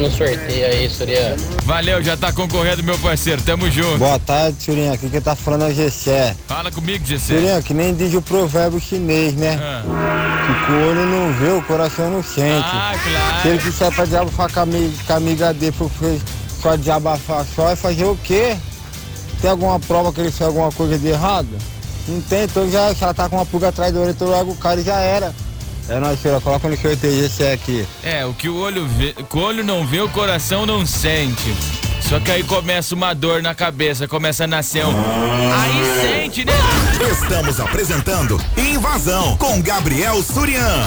no 0.00 0.10
sorteio 0.10 0.66
aí, 0.66 0.88
Surya. 0.88 1.36
Valeu, 1.64 2.02
já 2.02 2.16
tá 2.16 2.32
concorrendo, 2.32 2.82
meu 2.82 2.98
parceiro. 2.98 3.42
Tamo 3.42 3.70
junto. 3.70 3.98
Boa 3.98 4.18
tarde, 4.18 4.56
Turinha. 4.64 4.92
Aqui 4.92 5.08
quem 5.08 5.20
tá 5.20 5.34
falando 5.34 5.64
é 5.64 5.68
o 5.68 5.74
Gessé. 5.74 6.36
Fala 6.46 6.70
comigo, 6.70 7.04
Gessé. 7.04 7.34
Turinha, 7.34 7.62
que 7.62 7.74
nem 7.74 7.94
diz 7.94 8.14
o 8.14 8.22
provérbio 8.22 8.80
chinês, 8.80 9.34
né? 9.34 9.58
Ah. 9.60 10.66
Que 10.66 10.72
o 10.72 10.88
olho 10.88 11.06
não 11.06 11.32
vê, 11.32 11.52
o 11.52 11.62
coração 11.62 12.10
não 12.10 12.22
sente. 12.22 12.66
Ah, 12.66 12.94
claro. 13.02 13.42
Se 13.42 13.48
ele 13.48 13.58
quiser 13.58 13.92
pra 13.92 14.04
desabafar 14.04 14.52
com 14.52 14.60
a 14.60 14.62
amiga, 14.62 14.92
com 15.06 15.12
a 15.12 15.16
amiga 15.16 15.54
dele, 15.54 15.74
porque 15.76 16.18
só 16.62 16.76
desabafar 16.76 17.44
só, 17.54 17.64
vai 17.64 17.76
fazer 17.76 18.04
o 18.04 18.16
quê? 18.16 18.56
Tem 19.40 19.50
alguma 19.50 19.78
prova 19.78 20.12
que 20.12 20.20
ele 20.20 20.30
fez 20.30 20.48
alguma 20.48 20.72
coisa 20.72 20.98
de 20.98 21.08
errado? 21.08 21.48
Não 22.08 22.20
tem, 22.22 22.44
então 22.44 22.70
já, 22.70 22.94
ela 23.00 23.12
tá 23.14 23.28
com 23.28 23.36
uma 23.36 23.46
pulga 23.46 23.68
atrás 23.68 23.92
do 23.92 24.00
olho, 24.00 24.10
então 24.10 24.28
logo 24.28 24.52
o 24.52 24.56
cara 24.56 24.82
já 24.82 24.98
era. 25.00 25.34
É 25.88 26.00
nóis, 26.00 26.20
senhora, 26.20 26.40
coloca 26.40 26.68
no 26.68 26.76
sorteio 26.76 27.24
esse 27.24 27.44
aqui. 27.44 27.86
É, 28.02 28.24
o 28.26 28.34
que 28.34 28.48
o 28.48 28.56
olho 28.56 28.86
vê, 28.88 29.14
o 29.32 29.38
olho 29.38 29.62
não 29.62 29.86
vê, 29.86 30.00
o 30.00 30.08
coração 30.08 30.66
não 30.66 30.84
sente. 30.84 31.54
Só 32.00 32.18
que 32.18 32.30
aí 32.30 32.42
começa 32.42 32.92
uma 32.92 33.14
dor 33.14 33.40
na 33.40 33.54
cabeça, 33.54 34.08
começa 34.08 34.44
a 34.44 34.46
nascer 34.48 34.84
um. 34.84 34.90
Aí 34.90 36.00
sente, 36.00 36.44
né? 36.44 36.52
Estamos 37.10 37.60
apresentando 37.60 38.40
Invasão 38.56 39.36
com 39.36 39.62
Gabriel 39.62 40.20
Surian. 40.24 40.82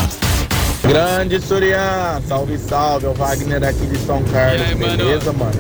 Grande 0.84 1.40
Surian, 1.40 2.22
salve, 2.28 2.58
salve, 2.58 3.06
é 3.06 3.10
o 3.10 3.14
Wagner 3.14 3.64
aqui 3.64 3.86
de 3.86 3.98
São 4.00 4.22
Carlos, 4.24 4.68
beleza, 4.78 5.32
mano? 5.32 5.52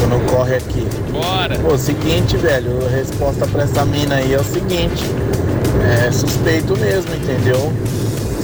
Tô 0.00 0.06
no 0.06 0.20
corre 0.30 0.56
aqui. 0.56 0.86
Bora! 1.10 1.58
Pô, 1.58 1.76
seguinte, 1.76 2.36
velho, 2.38 2.86
a 2.86 2.90
resposta 2.90 3.46
pra 3.46 3.64
essa 3.64 3.84
mina 3.84 4.16
aí 4.16 4.32
é 4.32 4.40
o 4.40 4.44
seguinte: 4.44 5.04
é 6.06 6.10
suspeito 6.12 6.76
mesmo, 6.76 7.14
entendeu? 7.14 7.72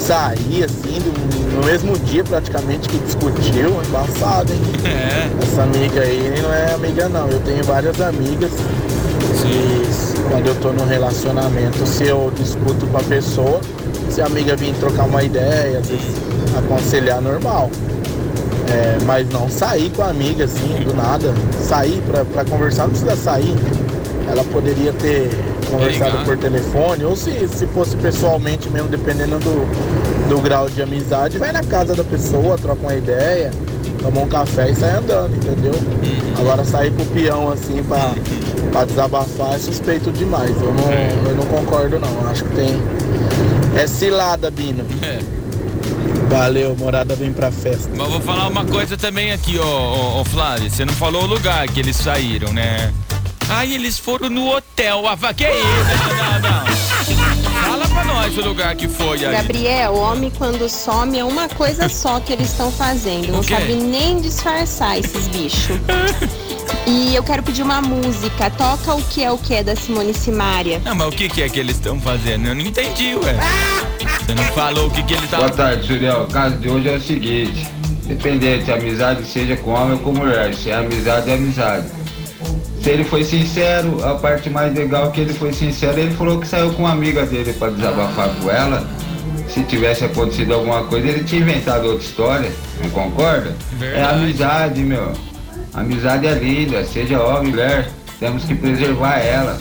Sair 0.05 0.65
assim, 0.65 0.99
do- 1.01 1.55
no 1.61 1.65
mesmo 1.65 1.97
dia 2.01 2.23
praticamente 2.25 2.89
que 2.89 2.99
discutiu, 2.99 3.81
embaçado, 3.87 4.53
hein? 4.53 4.61
É. 4.85 5.29
Essa 5.43 5.63
amiga 5.63 6.01
aí 6.03 6.35
não 6.43 6.53
é 6.53 6.75
amiga 6.75 7.09
não. 7.09 7.29
Eu 7.29 7.41
tenho 7.41 7.63
várias 7.65 8.01
amigas 8.01 8.51
e 9.47 10.23
quando 10.31 10.47
eu 10.49 10.55
tô 10.57 10.73
num 10.73 10.87
relacionamento, 10.87 11.87
se 11.87 12.05
eu 12.07 12.31
discuto 12.37 12.87
com 12.87 12.97
a 12.99 13.03
pessoa, 13.03 13.61
se 14.11 14.21
a 14.21 14.27
amiga 14.27 14.57
vir 14.57 14.75
trocar 14.75 15.05
uma 15.05 15.23
ideia, 15.23 15.79
às 15.79 15.89
vezes 15.89 16.15
aconselhar 16.59 17.21
normal. 17.21 17.71
É, 18.71 18.97
mas 19.05 19.29
não 19.31 19.49
sair 19.49 19.91
com 19.91 20.03
a 20.03 20.09
amiga 20.09 20.45
assim, 20.47 20.83
do 20.85 20.95
nada. 20.95 21.33
Sair 21.63 22.03
pra, 22.11 22.25
pra 22.25 22.45
conversar, 22.45 22.85
não 22.85 22.91
precisa 22.91 23.15
sair. 23.17 23.55
Ela 24.31 24.43
poderia 24.45 24.93
ter 24.95 25.31
conversado 25.75 26.11
Ligar. 26.11 26.25
por 26.25 26.39
telefone, 26.39 27.05
ou 27.05 27.17
se, 27.17 27.49
se 27.49 27.67
fosse 27.67 27.97
pessoalmente 27.97 28.69
mesmo, 28.71 28.89
dependendo 28.89 29.39
do, 29.39 30.29
do 30.29 30.41
grau 30.41 30.69
de 30.69 30.83
amizade, 30.83 31.39
vai 31.39 31.53
na 31.53 31.63
casa 31.63 31.95
da 31.95 32.05
pessoa, 32.05 32.57
troca 32.57 32.81
uma 32.81 32.95
ideia, 32.95 33.51
toma 34.01 34.21
um 34.21 34.29
café 34.29 34.71
e 34.71 34.75
sai 34.75 34.91
andando, 34.97 35.35
entendeu? 35.35 35.75
Agora 36.39 36.65
sair 36.65 36.91
pro 36.93 37.05
peão 37.07 37.51
assim 37.51 37.83
pra, 37.83 38.15
pra 38.71 38.85
desabafar 38.85 39.55
é 39.55 39.59
suspeito 39.59 40.11
demais. 40.13 40.51
Eu 40.51 40.75
não, 40.75 41.31
eu 41.31 41.37
não 41.37 41.47
concordo 41.47 41.99
não. 41.99 42.29
Acho 42.29 42.45
que 42.45 42.55
tem. 42.55 42.83
É 43.77 43.87
cilada, 43.87 44.51
Bino. 44.51 44.85
Valeu, 46.29 46.75
morada 46.77 47.15
vem 47.15 47.33
pra 47.33 47.51
festa. 47.51 47.91
Mas 47.95 48.09
vou 48.09 48.21
falar 48.21 48.49
uma 48.49 48.65
coisa 48.65 48.97
também 48.97 49.33
aqui, 49.33 49.59
ó, 49.59 49.65
ó, 49.65 50.21
ó, 50.21 50.25
Flávio. 50.25 50.71
Você 50.71 50.85
não 50.85 50.93
falou 50.95 51.23
o 51.23 51.27
lugar 51.27 51.67
que 51.69 51.81
eles 51.81 51.97
saíram, 51.97 52.53
né? 52.53 52.93
Aí 53.49 53.75
eles 53.75 53.99
foram 53.99 54.29
no 54.31 54.49
hotel. 54.55 55.05
Ah, 55.07 55.35
que 55.35 55.45
isso? 55.45 55.67
Não, 56.09 56.41
não, 56.41 56.65
não. 56.65 56.75
Fala 57.63 57.89
pra 57.89 58.05
nós 58.05 58.37
o 58.39 58.41
lugar 58.43 58.75
que 58.75 58.89
foi 58.89 59.25
aí. 59.25 59.33
Gabriel, 59.33 59.93
o 59.93 59.99
homem 59.99 60.31
quando 60.37 60.69
some 60.69 61.19
é 61.19 61.25
uma 61.25 61.49
coisa 61.49 61.89
só 61.89 62.21
que 62.21 62.33
eles 62.33 62.51
estão 62.51 62.71
fazendo. 62.71 63.33
Não 63.33 63.43
quê? 63.43 63.55
sabe 63.55 63.75
nem 63.75 64.21
disfarçar 64.21 64.99
esses 64.99 65.29
bichos. 65.29 65.77
E 66.87 67.15
eu 67.15 67.23
quero 67.23 67.43
pedir 67.43 67.63
uma 67.63 67.81
música. 67.81 68.51
Toca 68.51 68.95
o 68.95 69.03
que 69.03 69.23
é 69.23 69.31
o 69.31 69.39
que 69.39 69.63
da 69.63 69.75
Simone 69.75 70.13
Simaria. 70.13 70.81
Não, 70.85 70.95
mas 70.95 71.09
o 71.09 71.13
que, 71.13 71.29
que 71.29 71.43
é 71.43 71.49
que 71.49 71.59
eles 71.59 71.77
estão 71.77 71.99
fazendo? 71.99 72.49
Eu 72.49 72.55
não 72.55 72.61
entendi, 72.63 73.15
ué. 73.15 73.37
Você 74.21 74.35
não 74.35 74.45
falou 74.45 74.89
o 74.89 74.91
que, 74.91 75.03
que 75.03 75.15
ele 75.15 75.27
tá. 75.27 75.39
Boa 75.39 75.51
tarde, 75.51 75.87
Suriel. 75.87 76.25
O 76.25 76.27
caso 76.27 76.57
de 76.57 76.69
hoje 76.69 76.89
é 76.89 76.97
o 76.97 77.01
seguinte: 77.01 77.67
independente, 78.05 78.71
a 78.71 78.75
amizade 78.75 79.27
seja 79.27 79.57
com 79.57 79.71
homem 79.71 79.93
ou 79.93 79.99
com 79.99 80.13
mulher, 80.13 80.55
se 80.55 80.71
é 80.71 80.75
amizade, 80.75 81.31
é 81.31 81.35
amizade. 81.35 81.87
Se 82.85 82.91
ele 82.91 83.03
foi 83.03 83.25
sincero, 83.25 84.05
a 84.05 84.15
parte 84.17 84.51
mais 84.51 84.75
legal 84.75 85.09
é 85.09 85.11
que 85.11 85.23
ele 85.23 85.33
foi 85.33 85.55
sincero, 85.55 85.99
ele 85.99 86.15
falou 86.15 86.39
que 86.39 86.47
saiu 86.47 86.71
com 86.75 86.83
uma 86.83 86.93
amiga 86.93 87.25
dele 87.25 87.55
para 87.55 87.73
desabafar 87.73 88.29
com 88.35 88.51
ela. 88.51 88.87
Se 89.49 89.63
tivesse 89.65 90.05
acontecido 90.05 90.53
alguma 90.53 90.85
coisa, 90.85 91.09
ele 91.09 91.25
tinha 91.25 91.41
inventado 91.41 91.87
outra 91.87 92.05
história, 92.05 92.53
não 92.83 92.91
concorda? 92.91 93.57
É 93.81 94.03
amizade, 94.03 94.83
meu. 94.83 95.15
Amizade 95.73 96.27
é 96.27 96.35
linda, 96.35 96.85
seja 96.85 97.23
homem 97.23 97.53
mulher, 97.53 97.89
temos 98.21 98.45
que 98.45 98.55
preservar 98.55 99.19
ela. 99.19 99.59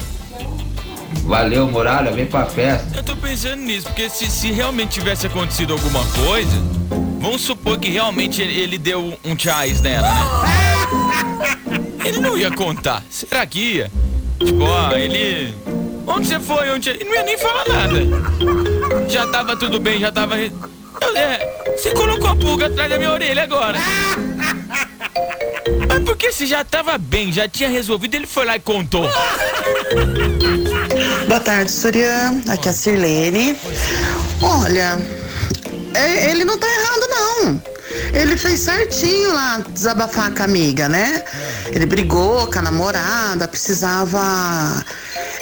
Valeu, 1.24 1.72
Morada, 1.72 2.12
vem 2.12 2.26
pra 2.26 2.46
festa. 2.46 2.98
Eu 2.98 3.04
tô 3.04 3.16
pensando 3.16 3.62
nisso, 3.62 3.88
porque 3.88 4.10
se, 4.10 4.30
se 4.30 4.52
realmente 4.52 5.00
tivesse 5.00 5.28
acontecido 5.28 5.72
alguma 5.72 6.04
coisa, 6.08 6.62
vamos 7.22 7.42
supor 7.42 7.80
que 7.80 7.90
realmente 7.90 8.42
ele, 8.42 8.60
ele 8.60 8.78
deu 8.78 9.18
um 9.24 9.40
chás 9.40 9.80
nela, 9.80 10.10
né? 10.10 10.53
Ele 12.04 12.20
não 12.20 12.38
ia 12.38 12.52
contar. 12.52 13.04
Será 13.10 13.46
que 13.46 13.60
ia? 13.76 13.92
Tipo, 14.40 14.64
ó, 14.64 14.92
ele. 14.92 15.54
Onde 16.06 16.28
você 16.28 16.40
foi? 16.40 16.70
Onde... 16.72 16.90
Ele 16.90 17.06
não 17.06 17.14
ia 17.16 17.24
nem 17.24 17.38
falar 17.38 17.66
nada. 17.68 18.00
Já 19.10 19.28
tava 19.28 19.56
tudo 19.56 19.80
bem, 19.80 20.00
já 20.00 20.12
tava. 20.12 20.38
Eu- 20.38 20.52
é, 21.16 21.74
você 21.78 21.92
colocou 21.92 22.30
a 22.30 22.36
pulga 22.36 22.68
atrás 22.68 22.90
da 22.90 22.98
minha 22.98 23.12
orelha 23.12 23.44
agora. 23.44 23.78
Mas 25.88 26.04
porque 26.06 26.32
se 26.32 26.46
já 26.46 26.64
tava 26.64 26.98
bem, 26.98 27.32
já 27.32 27.48
tinha 27.48 27.70
resolvido, 27.70 28.16
ele 28.16 28.28
foi 28.28 28.46
lá 28.46 28.56
e 28.56 28.60
contou. 28.60 29.10
Boa 31.28 31.40
tarde, 31.40 31.72
Surian. 31.72 32.42
Aqui 32.50 32.68
é 32.68 32.72
a 32.72 32.74
Sirlene. 32.74 33.58
Olha, 34.42 34.98
é- 35.94 36.32
ele 36.32 36.44
não 36.46 36.58
tá 36.58 36.68
errado, 36.68 37.08
não. 37.10 37.62
Ele 38.14 38.38
fez 38.38 38.62
certinho 38.62 39.34
lá 39.34 39.62
desabafar 39.70 40.32
com 40.32 40.42
a 40.42 40.46
amiga, 40.46 40.88
né? 40.90 41.24
Ele 41.68 41.86
brigou 41.86 42.48
com 42.48 42.60
a 42.60 42.62
namorada, 42.62 43.48
precisava 43.48 44.84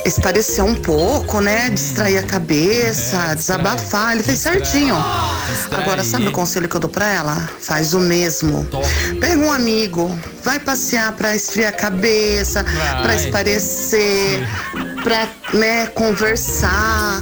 esparecer 0.05 0.63
um 0.63 0.75
pouco, 0.75 1.39
né? 1.41 1.69
Distrair 1.69 2.17
a 2.17 2.23
cabeça, 2.23 3.35
desabafar. 3.35 4.13
Ele 4.13 4.23
fez 4.23 4.39
certinho. 4.39 4.95
Agora, 5.71 6.03
sabe 6.03 6.27
o 6.27 6.31
conselho 6.31 6.67
que 6.67 6.75
eu 6.75 6.79
dou 6.79 6.89
pra 6.89 7.07
ela? 7.07 7.49
Faz 7.59 7.93
o 7.93 7.99
mesmo. 7.99 8.67
Pega 9.19 9.37
um 9.37 9.51
amigo, 9.51 10.17
vai 10.43 10.59
passear 10.59 11.11
pra 11.13 11.35
esfriar 11.35 11.69
a 11.69 11.75
cabeça, 11.75 12.65
pra 13.01 13.15
esparecer, 13.15 14.47
pra, 15.03 15.27
né, 15.53 15.87
conversar. 15.87 17.21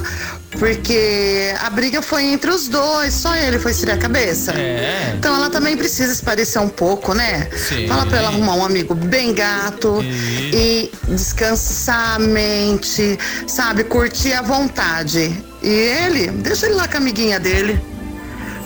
Porque 0.58 1.54
a 1.60 1.70
briga 1.70 2.02
foi 2.02 2.24
entre 2.24 2.50
os 2.50 2.68
dois, 2.68 3.14
só 3.14 3.34
ele 3.36 3.58
foi 3.58 3.70
esfriar 3.70 3.96
a 3.96 4.00
cabeça. 4.00 4.52
É. 4.52 5.14
Então 5.16 5.34
ela 5.34 5.48
também 5.48 5.76
precisa 5.76 6.12
esparecer 6.12 6.60
um 6.60 6.68
pouco, 6.68 7.14
né? 7.14 7.48
Sim. 7.56 7.86
Fala 7.86 8.04
pra 8.04 8.18
ela 8.18 8.28
arrumar 8.28 8.54
um 8.56 8.64
amigo 8.64 8.94
bem 8.94 9.32
gato 9.32 10.00
e 10.02 10.90
descansar 11.08 12.16
a 12.16 12.18
mente, 12.18 13.18
sabe? 13.46 13.84
Curtir 13.84 14.32
à 14.32 14.42
vontade. 14.42 15.42
E 15.62 15.68
ele, 15.68 16.30
deixa 16.30 16.66
ele 16.66 16.74
lá 16.74 16.88
com 16.88 16.96
a 16.96 17.00
amiguinha 17.00 17.38
dele. 17.38 17.80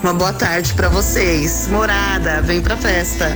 Uma 0.01 0.13
boa 0.13 0.33
tarde 0.33 0.73
pra 0.73 0.89
vocês. 0.89 1.67
Morada, 1.67 2.41
vem 2.41 2.61
pra 2.61 2.75
festa. 2.77 3.35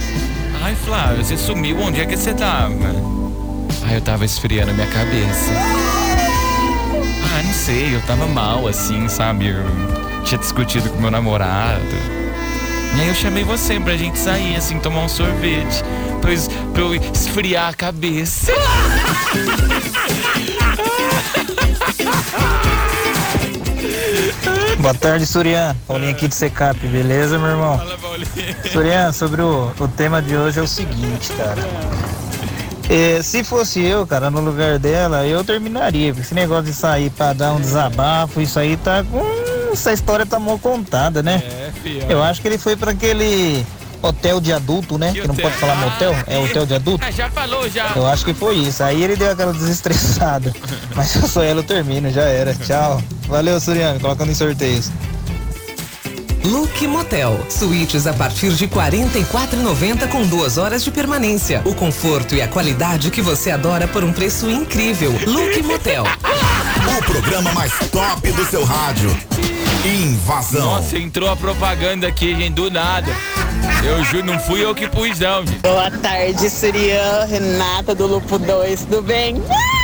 Ai, 0.62 0.76
Flávio, 0.86 1.24
você 1.24 1.38
sumiu. 1.38 1.78
Onde 1.80 2.02
é 2.02 2.06
que 2.06 2.18
você 2.18 2.34
tava? 2.34 2.74
Ai, 3.84 3.98
eu 3.98 4.02
tava 4.02 4.26
esfriando 4.26 4.72
a 4.72 4.74
minha 4.74 4.88
cabeça. 4.88 5.99
Ah, 7.38 7.44
não 7.44 7.54
sei, 7.54 7.96
eu 7.96 8.02
tava 8.02 8.28
mal, 8.28 8.68
assim, 8.68 9.08
sabe? 9.08 9.48
Eu 9.48 9.64
tinha 10.24 10.40
discutido 10.40 10.90
com 10.90 11.00
meu 11.00 11.12
namorado. 11.12 11.82
E 12.96 13.02
aí 13.02 13.08
eu 13.08 13.16
chamei 13.16 13.44
você 13.44 13.80
pra 13.80 13.96
gente 13.96 14.18
sair, 14.18 14.56
assim, 14.56 14.80
tomar 14.80 15.02
um 15.02 15.10
sorvete. 15.10 15.84
Pra 16.22 16.32
eu, 16.34 16.40
pra 16.74 16.82
eu 16.82 16.96
esfriar 16.96 17.70
a 17.70 17.74
cabeça. 17.74 18.52
Boa 24.80 24.94
tarde, 24.94 25.26
Surian. 25.26 25.76
Paulinho 25.86 26.12
aqui 26.12 26.28
de 26.28 26.36
Secap, 26.36 26.80
beleza, 26.88 27.38
meu 27.38 27.50
irmão? 27.50 27.82
Surian, 28.72 29.12
sobre 29.12 29.42
o, 29.42 29.72
o 29.78 29.88
tema 29.90 30.22
de 30.22 30.36
hoje 30.38 30.60
é 30.60 30.64
o 30.64 30.68
seguinte, 30.68 31.32
cara. 31.34 31.62
É, 32.90 33.22
se 33.22 33.44
fosse 33.44 33.80
eu, 33.82 34.06
cara, 34.08 34.32
no 34.32 34.42
lugar 34.42 34.80
dela, 34.80 35.26
eu 35.26 35.44
terminaria. 35.44 36.12
Porque 36.12 36.26
esse 36.26 36.34
negócio 36.34 36.66
de 36.66 36.74
sair 36.74 37.12
pra 37.12 37.34
dar 37.34 37.54
um 37.54 37.62
desabafo, 37.62 38.42
isso 38.42 38.60
aí 38.60 38.76
tá 38.78 39.04
com. 39.04 39.22
Essa 39.72 39.94
história 39.94 40.26
tá 40.26 40.40
mal 40.40 40.58
contada, 40.58 41.22
né? 41.22 41.44
É, 41.46 41.72
fiel. 41.84 42.10
Eu 42.10 42.24
acho 42.24 42.42
que 42.42 42.48
ele 42.48 42.58
foi 42.58 42.76
pra 42.76 42.90
aquele 42.90 43.64
hotel 44.02 44.42
de 44.42 44.52
adulto, 44.52 44.98
né? 44.98 45.12
Que 45.14 45.28
não 45.28 45.36
pode 45.36 45.56
falar 45.58 45.76
motel, 45.76 46.16
é 46.26 46.40
hotel 46.40 46.66
de 46.66 46.74
adulto. 46.74 47.06
Ah, 47.06 47.12
já 47.14 47.30
falou, 47.30 47.70
já. 47.70 47.92
Eu 47.96 48.08
acho 48.08 48.26
que 48.26 48.34
foi 48.34 48.56
isso. 48.56 48.84
Aí 48.84 49.04
ele 49.04 49.16
deu 49.16 49.32
aquela 49.32 49.54
desestressada. 49.54 50.52
Mas 50.96 51.16
eu 51.16 51.28
sou 51.28 51.44
ela, 51.44 51.60
eu 51.60 51.64
termino, 51.64 52.10
já 52.10 52.24
era. 52.24 52.56
Tchau. 52.56 53.00
Valeu, 53.28 53.60
Suriano, 53.60 54.00
colocando 54.00 54.32
em 54.32 54.36
sorteios. 54.36 54.92
Look 56.44 56.88
Motel. 56.88 57.40
Suítes 57.50 58.08
a 58.08 58.14
partir 58.14 58.52
de 58.54 58.66
R$ 58.66 58.72
44,90 58.72 60.08
com 60.10 60.26
duas 60.26 60.58
horas 60.58 60.84
de 60.84 60.92
permanência. 60.92 61.62
O 61.66 61.74
conforto 61.74 62.36
e 62.36 62.42
a 62.42 62.48
qualidade 62.48 63.12
que 63.12 63.22
você 63.22 63.52
adora 63.52 63.88
por 63.88 64.04
um 64.04 64.14
preço 64.14 64.50
incrível. 64.50 65.12
Look 65.26 65.62
Motel. 65.64 66.04
O 66.98 67.04
programa 67.04 67.52
mais 67.54 67.72
top 67.92 68.32
do 68.32 68.46
seu 68.46 68.64
rádio. 68.64 69.16
Invasão. 69.86 70.66
Nossa, 70.66 70.98
entrou 70.98 71.30
a 71.30 71.36
propaganda 71.36 72.08
aqui, 72.08 72.36
gente, 72.36 72.54
do 72.54 72.72
nada. 72.72 73.12
Eu 73.84 74.04
juro, 74.04 74.26
não 74.26 74.40
fui 74.40 74.64
eu 74.64 74.74
que 74.74 74.88
pus, 74.88 75.20
não, 75.20 75.46
gente. 75.46 75.60
Boa 75.60 75.92
tarde, 75.92 76.50
Surian, 76.50 77.26
Renata 77.26 77.94
do 77.94 78.08
Lupo 78.08 78.38
2, 78.38 78.86
tudo 78.86 79.02
bem? 79.02 79.42
Ah, 79.50 79.79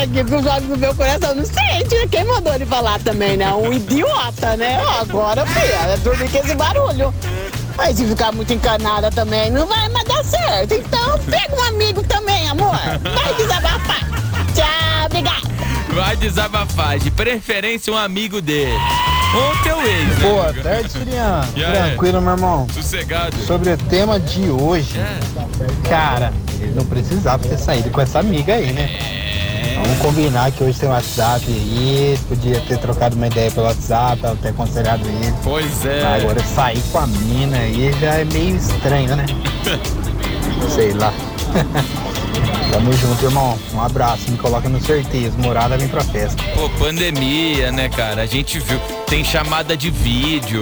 Coleguinha, 0.00 0.24
dos 0.24 0.46
olhos 0.46 0.68
do 0.68 0.78
meu 0.78 0.94
coração, 0.94 1.34
não 1.34 1.44
sei 1.44 1.84
tira 1.86 2.08
quem 2.08 2.24
mandou 2.24 2.54
ele 2.54 2.64
falar 2.64 2.98
também, 3.00 3.36
né? 3.36 3.52
Um 3.52 3.72
idiota, 3.72 4.56
né? 4.56 4.80
Agora, 4.98 5.44
filha, 5.44 5.92
é 5.92 5.96
dormir 5.98 6.30
com 6.30 6.38
esse 6.38 6.54
barulho. 6.54 7.14
Mas 7.76 7.96
se 7.96 8.06
ficar 8.06 8.32
muito 8.32 8.52
encanada 8.52 9.10
também, 9.10 9.50
não 9.50 9.66
vai 9.66 9.88
mais 9.90 10.06
dar 10.06 10.24
certo. 10.24 10.72
Então, 10.72 11.18
pega 11.30 11.54
um 11.54 11.62
amigo 11.64 12.02
também, 12.04 12.48
amor. 12.48 12.76
Vai 12.76 13.34
desabafar. 13.34 14.00
Tchau, 14.54 15.06
obrigada. 15.06 15.50
Vai 15.94 16.16
desabafar, 16.16 16.98
de 16.98 17.10
preferência 17.10 17.92
um 17.92 17.96
amigo 17.96 18.40
dele. 18.40 18.78
Ou 19.34 19.56
teu 19.62 19.82
ex, 19.82 20.08
né, 20.18 20.28
Boa 20.28 20.48
amigo? 20.48 20.62
tarde, 20.62 20.92
Surian. 20.92 21.40
Aí? 21.54 21.62
Tranquilo, 21.72 22.20
meu 22.20 22.32
irmão. 22.32 22.66
Sossegado. 22.72 23.36
Sobre 23.46 23.72
o 23.72 23.76
tema 23.76 24.18
de 24.18 24.48
hoje, 24.48 24.98
cara, 25.88 26.32
ele 26.58 26.72
não 26.74 26.84
precisava 26.84 27.42
ter 27.46 27.58
saído 27.58 27.90
com 27.90 28.00
essa 28.00 28.18
amiga 28.18 28.54
aí, 28.54 28.72
né? 28.72 28.98
Vamos 28.98 29.19
Vamos 29.82 29.98
combinar 29.98 30.52
que 30.52 30.64
hoje 30.64 30.78
tem 30.78 30.88
WhatsApp 30.88 31.44
aí, 31.48 32.18
podia 32.28 32.60
ter 32.60 32.78
trocado 32.78 33.16
uma 33.16 33.26
ideia 33.26 33.50
pelo 33.50 33.66
WhatsApp, 33.66 34.20
ela 34.24 34.36
ter 34.36 34.48
aconselhado 34.48 35.06
ele. 35.06 35.34
Pois 35.42 35.84
é. 35.84 36.02
Mas 36.02 36.22
agora 36.22 36.44
sair 36.44 36.82
com 36.92 36.98
a 36.98 37.06
mina 37.06 37.56
aí 37.56 37.92
já 38.00 38.14
é 38.14 38.24
meio 38.24 38.56
estranho, 38.56 39.16
né? 39.16 39.26
Sei 40.74 40.92
lá. 40.92 41.12
Tamo 42.70 42.92
junto, 42.92 43.24
irmão. 43.24 43.58
Um 43.74 43.80
abraço, 43.80 44.30
me 44.30 44.38
coloca 44.38 44.68
no 44.68 44.80
sorteio. 44.80 45.32
Morada 45.38 45.76
vem 45.76 45.88
pra 45.88 46.02
festa. 46.02 46.40
Pô, 46.54 46.68
pandemia, 46.78 47.72
né, 47.72 47.88
cara? 47.88 48.22
A 48.22 48.26
gente 48.26 48.60
viu. 48.60 48.78
Tem 49.08 49.24
chamada 49.24 49.76
de 49.76 49.90
vídeo. 49.90 50.60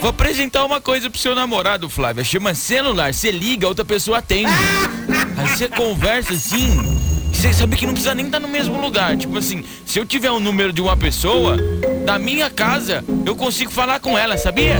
Vou 0.00 0.08
apresentar 0.10 0.64
uma 0.64 0.80
coisa 0.80 1.10
pro 1.10 1.20
seu 1.20 1.34
namorado, 1.34 1.88
Flávia. 1.88 2.24
Chama 2.24 2.54
celular. 2.54 3.12
Você 3.12 3.30
liga, 3.30 3.68
outra 3.68 3.84
pessoa 3.84 4.18
atende. 4.18 4.50
Aí 5.36 5.48
você 5.48 5.68
conversa 5.68 6.32
assim. 6.32 6.91
Você 7.42 7.52
sabe 7.52 7.76
que 7.76 7.84
não 7.84 7.92
precisa 7.92 8.14
nem 8.14 8.26
estar 8.26 8.38
no 8.38 8.46
mesmo 8.46 8.80
lugar. 8.80 9.16
Tipo 9.16 9.36
assim, 9.36 9.64
se 9.84 9.98
eu 9.98 10.06
tiver 10.06 10.30
o 10.30 10.38
número 10.38 10.72
de 10.72 10.80
uma 10.80 10.96
pessoa, 10.96 11.56
da 12.04 12.16
minha 12.16 12.48
casa, 12.48 13.04
eu 13.26 13.34
consigo 13.34 13.68
falar 13.68 13.98
com 13.98 14.16
ela, 14.16 14.38
sabia? 14.38 14.76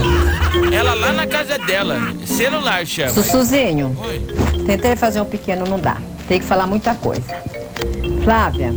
Ela 0.71 0.93
lá 0.93 1.11
na 1.11 1.27
casa 1.27 1.57
dela. 1.57 1.97
Celular 2.25 2.87
chama. 2.87 3.11
Sussuzinho, 3.11 3.93
tentei 4.65 4.95
fazer 4.95 5.19
um 5.19 5.25
pequeno, 5.25 5.65
não 5.65 5.77
dá. 5.77 5.97
Tem 6.25 6.39
que 6.39 6.45
falar 6.45 6.65
muita 6.65 6.95
coisa. 6.95 7.35
Flávia, 8.23 8.73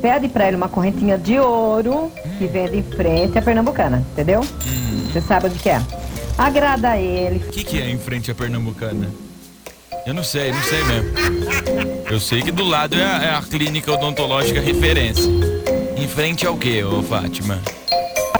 pede 0.00 0.28
pra 0.28 0.46
ele 0.46 0.56
uma 0.56 0.68
correntinha 0.68 1.18
de 1.18 1.36
ouro 1.36 2.12
que 2.38 2.46
vende 2.46 2.76
em 2.76 2.82
frente 2.84 3.36
à 3.36 3.42
Pernambucana, 3.42 4.06
entendeu? 4.12 4.46
Você 5.10 5.20
sabe 5.20 5.46
onde 5.46 5.58
que 5.58 5.68
é? 5.68 5.82
Agrada 6.38 6.90
a 6.90 7.00
ele. 7.00 7.44
O 7.44 7.50
que, 7.50 7.64
que 7.64 7.82
é 7.82 7.90
em 7.90 7.98
frente 7.98 8.30
à 8.30 8.36
Pernambucana? 8.36 9.25
Eu 10.06 10.14
não 10.14 10.22
sei, 10.22 10.52
não 10.52 10.62
sei 10.62 10.84
mesmo. 10.84 11.10
Eu 12.08 12.20
sei 12.20 12.40
que 12.40 12.52
do 12.52 12.64
lado 12.64 12.94
é 12.94 13.04
a, 13.04 13.22
é 13.24 13.34
a 13.34 13.42
clínica 13.42 13.90
odontológica 13.90 14.60
referência. 14.60 15.28
Em 15.96 16.06
frente 16.06 16.46
ao 16.46 16.56
quê, 16.56 16.84
ô 16.84 17.02
Fátima? 17.02 17.60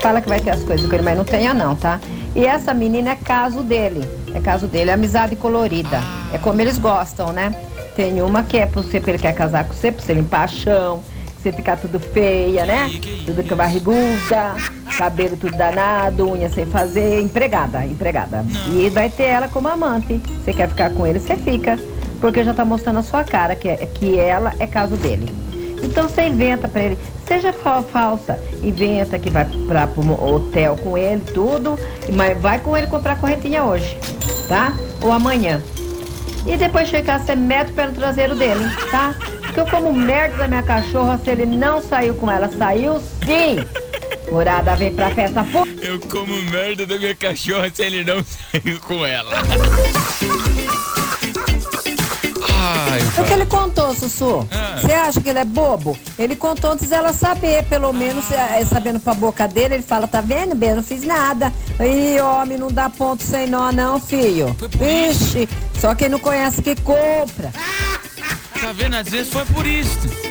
Fala 0.01 0.21
que 0.21 0.29
vai 0.29 0.39
ter 0.39 0.51
as 0.51 0.63
coisas 0.63 0.87
que 0.87 0.95
ele, 0.95 1.03
mas 1.03 1.17
não 1.17 1.25
tenha 1.25 1.53
não, 1.53 1.75
tá? 1.75 1.99
E 2.33 2.45
essa 2.45 2.73
menina 2.73 3.09
é 3.11 3.15
caso 3.17 3.63
dele. 3.63 4.07
É 4.33 4.39
caso 4.39 4.65
dele, 4.65 4.91
é 4.91 4.93
amizade 4.93 5.35
colorida. 5.35 6.01
É 6.31 6.37
como 6.37 6.61
eles 6.61 6.77
gostam, 6.77 7.33
né? 7.33 7.53
Tem 7.97 8.21
uma 8.21 8.43
que 8.43 8.57
é 8.57 8.65
pra 8.65 8.81
você, 8.81 8.99
porque 8.99 9.11
ele 9.11 9.19
quer 9.19 9.33
casar 9.33 9.65
com 9.65 9.73
você, 9.73 9.91
pra 9.91 10.01
você 10.01 10.13
limpar 10.13 10.47
chão, 10.47 11.03
pra 11.25 11.33
você 11.41 11.51
ficar 11.51 11.75
tudo 11.75 11.99
feia, 11.99 12.65
né? 12.65 12.89
Tudo 13.25 13.43
com 13.43 13.55
barriguda, 13.57 14.55
cabelo 14.97 15.37
tudo 15.37 15.55
danado, 15.55 16.29
unha 16.31 16.49
sem 16.49 16.65
fazer, 16.65 17.21
empregada, 17.21 17.85
empregada. 17.85 18.43
E 18.73 18.89
vai 18.89 19.09
ter 19.09 19.23
ela 19.25 19.47
como 19.47 19.67
amante. 19.67 20.21
Você 20.43 20.53
quer 20.53 20.67
ficar 20.69 20.89
com 20.91 21.05
ele, 21.05 21.19
você 21.19 21.35
fica. 21.35 21.77
Porque 22.19 22.43
já 22.43 22.53
tá 22.53 22.65
mostrando 22.65 22.97
a 22.99 23.03
sua 23.03 23.23
cara 23.23 23.55
que, 23.55 23.69
é, 23.69 23.75
que 23.77 24.17
ela 24.19 24.53
é 24.59 24.65
caso 24.65 24.95
dele. 24.95 25.31
Então 25.83 26.09
você 26.09 26.23
inventa 26.27 26.67
pra 26.67 26.81
ele, 26.81 26.97
seja 27.27 27.53
fa- 27.53 27.83
falsa, 27.83 28.39
inventa 28.63 29.19
que 29.19 29.29
vai 29.29 29.45
pra, 29.67 29.85
pro 29.85 30.01
hotel 30.23 30.75
com 30.83 30.97
ele, 30.97 31.21
tudo, 31.33 31.77
mas 32.13 32.35
vai 32.41 32.57
com 32.59 32.75
ele 32.75 32.87
comprar 32.87 33.19
correntinha 33.19 33.63
hoje, 33.63 33.95
tá? 34.47 34.73
Ou 35.01 35.11
amanhã. 35.11 35.61
E 36.47 36.57
depois 36.57 36.87
chegar, 36.87 37.19
você 37.19 37.35
mete 37.35 37.69
o 37.69 37.73
pé 37.75 37.85
no 37.85 37.93
traseiro 37.93 38.35
dele, 38.35 38.65
tá? 38.89 39.13
Porque 39.43 39.59
eu 39.59 39.67
como 39.67 39.93
merda 39.93 40.37
da 40.37 40.47
minha 40.47 40.63
cachorra 40.63 41.19
se 41.23 41.29
ele 41.29 41.45
não 41.45 41.79
saiu 41.81 42.15
com 42.15 42.29
ela. 42.31 42.49
Saiu 42.57 42.99
sim! 43.23 43.59
Morada 44.31 44.75
vem 44.75 44.93
pra 44.93 45.09
festa. 45.13 45.45
Eu 45.81 45.99
como 46.01 46.33
merda 46.51 46.85
da 46.85 46.97
minha 46.97 47.15
cachorra 47.15 47.71
se 47.73 47.81
ele 47.81 48.03
não 48.03 48.23
saiu 48.51 48.79
com 48.81 49.05
ela. 49.05 49.31
Ai, 52.59 52.99
O 53.17 53.25
que 53.25 53.33
ele 53.33 53.45
contou, 53.45 53.93
Sussu? 53.95 54.47
Você 54.81 54.91
acha 54.91 55.21
que 55.21 55.29
ele 55.29 55.39
é 55.39 55.45
bobo? 55.45 55.97
Ele 56.19 56.35
contou 56.35 56.71
antes 56.71 56.89
dela 56.89 57.13
saber, 57.13 57.63
pelo 57.65 57.93
menos, 57.93 58.29
é, 58.31 58.63
sabendo 58.65 58.99
pra 58.99 59.13
boca 59.13 59.47
dele, 59.47 59.75
ele 59.75 59.83
fala, 59.83 60.07
tá 60.07 60.19
vendo, 60.21 60.55
Bê, 60.55 60.73
não 60.73 60.83
fiz 60.83 61.03
nada. 61.03 61.53
Ih, 61.79 62.19
homem, 62.19 62.57
não 62.57 62.67
dá 62.69 62.89
ponto 62.89 63.23
sem 63.23 63.47
nó 63.47 63.71
não, 63.71 63.99
filho. 63.99 64.55
Vixe, 64.77 65.47
só 65.79 65.95
quem 65.95 66.09
não 66.09 66.19
conhece 66.19 66.61
que 66.61 66.75
compra. 66.81 67.51
Tá 68.59 68.73
vendo? 68.73 68.95
Às 68.95 69.07
vezes 69.07 69.31
foi 69.31 69.45
por 69.45 69.65
isso. 69.65 70.26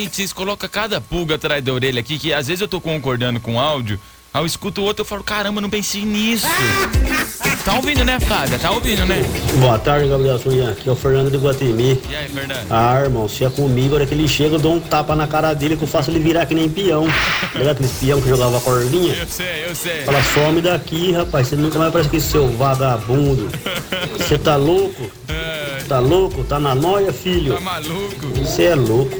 Gente, 0.00 0.16
vocês 0.16 0.32
colocam 0.32 0.66
cada 0.66 0.98
pulga 0.98 1.34
atrás 1.34 1.62
da 1.62 1.74
orelha 1.74 2.00
aqui, 2.00 2.18
que 2.18 2.32
às 2.32 2.46
vezes 2.46 2.62
eu 2.62 2.68
tô 2.68 2.80
concordando 2.80 3.38
com 3.38 3.56
o 3.56 3.60
áudio, 3.60 4.00
aí 4.32 4.40
eu 4.40 4.46
escuto 4.46 4.80
o 4.80 4.84
outro 4.84 5.04
e 5.04 5.06
falo, 5.06 5.22
caramba, 5.22 5.60
não 5.60 5.68
pensei 5.68 6.02
nisso. 6.06 6.46
Tá 7.64 7.74
ouvindo, 7.74 8.04
né, 8.06 8.18
Fábia? 8.18 8.58
Tá 8.58 8.70
ouvindo, 8.70 9.04
né? 9.04 9.22
Boa 9.58 9.78
tarde, 9.78 10.08
Gabriel 10.08 10.38
Surian. 10.38 10.70
Aqui 10.70 10.88
é 10.88 10.92
o 10.92 10.96
Fernando 10.96 11.30
de 11.30 11.36
Guatemi. 11.36 12.00
E 12.08 12.16
aí, 12.16 12.28
Fernando? 12.28 12.66
Ah, 12.70 13.00
irmão, 13.02 13.28
se 13.28 13.44
é 13.44 13.50
comigo, 13.50 13.92
a 13.92 13.96
hora 13.96 14.06
que 14.06 14.14
ele 14.14 14.26
chega, 14.26 14.54
eu 14.54 14.58
dou 14.58 14.74
um 14.74 14.80
tapa 14.80 15.14
na 15.14 15.26
cara 15.26 15.52
dele 15.52 15.76
que 15.76 15.82
eu 15.82 15.88
faço 15.88 16.10
ele 16.10 16.18
virar 16.20 16.46
que 16.46 16.54
nem 16.54 16.70
peão. 16.70 17.06
Lembra 17.54 17.72
aquele 17.72 17.88
peão 18.00 18.20
que 18.20 18.28
jogava 18.30 18.56
a 18.56 18.60
cordinha? 18.62 19.14
Eu 19.14 19.26
sei, 19.26 19.66
eu 19.68 19.74
sei. 19.74 20.04
Fala, 20.04 20.22
some 20.22 20.62
daqui, 20.62 21.12
rapaz. 21.12 21.48
Você 21.48 21.56
nunca 21.56 21.78
mais 21.78 21.92
parece 21.92 22.08
que 22.08 22.18
seu 22.18 22.48
vagabundo. 22.48 23.50
Você 24.16 24.38
tá 24.38 24.56
louco? 24.56 25.10
Tá 25.86 25.98
louco? 25.98 26.42
Tá 26.44 26.58
na 26.58 26.74
noia, 26.74 27.12
filho? 27.12 27.54
Tá 27.54 27.60
maluco? 27.60 28.26
Você 28.36 28.64
é 28.64 28.74
louco. 28.74 29.19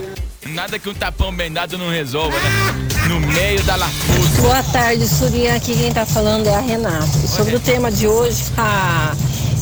Nada 0.55 0.79
que 0.79 0.89
um 0.89 0.95
tapão 0.95 1.33
bem 1.35 1.51
dado 1.53 1.79
não 1.79 1.89
resolva, 1.91 2.37
né? 2.37 3.09
No 3.09 3.21
meio 3.21 3.63
da 3.65 3.77
lafuta. 3.77 4.43
Boa 4.43 4.63
tarde, 4.65 5.07
Surinha. 5.09 5.55
Aqui 5.57 5.77
quem 5.77 5.93
tá 5.93 6.05
falando 6.05 6.47
é 6.47 6.55
a 6.55 6.61
Renata. 6.61 7.09
E 7.25 7.29
sobre 7.29 7.57
o 7.57 7.61
tema 7.61 7.91
de 7.91 8.07
hoje, 8.07 8.45
ah, 8.59 9.15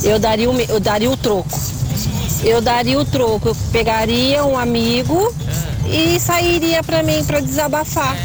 eu, 0.02 0.18
daria 0.18 0.48
o, 0.50 0.60
eu 0.60 0.80
daria 0.80 1.10
o 1.10 1.16
troco. 1.16 1.48
Eu 2.42 2.60
daria 2.60 2.98
o 2.98 3.04
troco. 3.04 3.48
Eu 3.48 3.54
pegaria 3.72 4.44
um 4.44 4.56
amigo 4.58 5.32
e 5.86 6.18
sairia 6.18 6.82
pra 6.82 7.02
mim 7.02 7.22
pra 7.24 7.40
desabafar. 7.40 8.16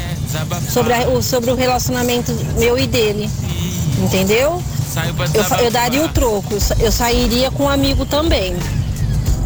Sobre, 0.72 0.92
a- 0.94 1.08
o, 1.08 1.22
sobre 1.22 1.50
o 1.50 1.54
relacionamento 1.54 2.32
meu 2.58 2.78
e 2.78 2.86
dele. 2.86 3.30
Entendeu? 3.98 4.62
Eu, 5.34 5.64
eu 5.64 5.70
daria 5.70 6.02
o 6.04 6.08
troco. 6.08 6.54
Eu 6.80 6.90
sairia 6.92 7.50
com 7.50 7.64
um 7.64 7.68
amigo 7.68 8.04
também. 8.06 8.56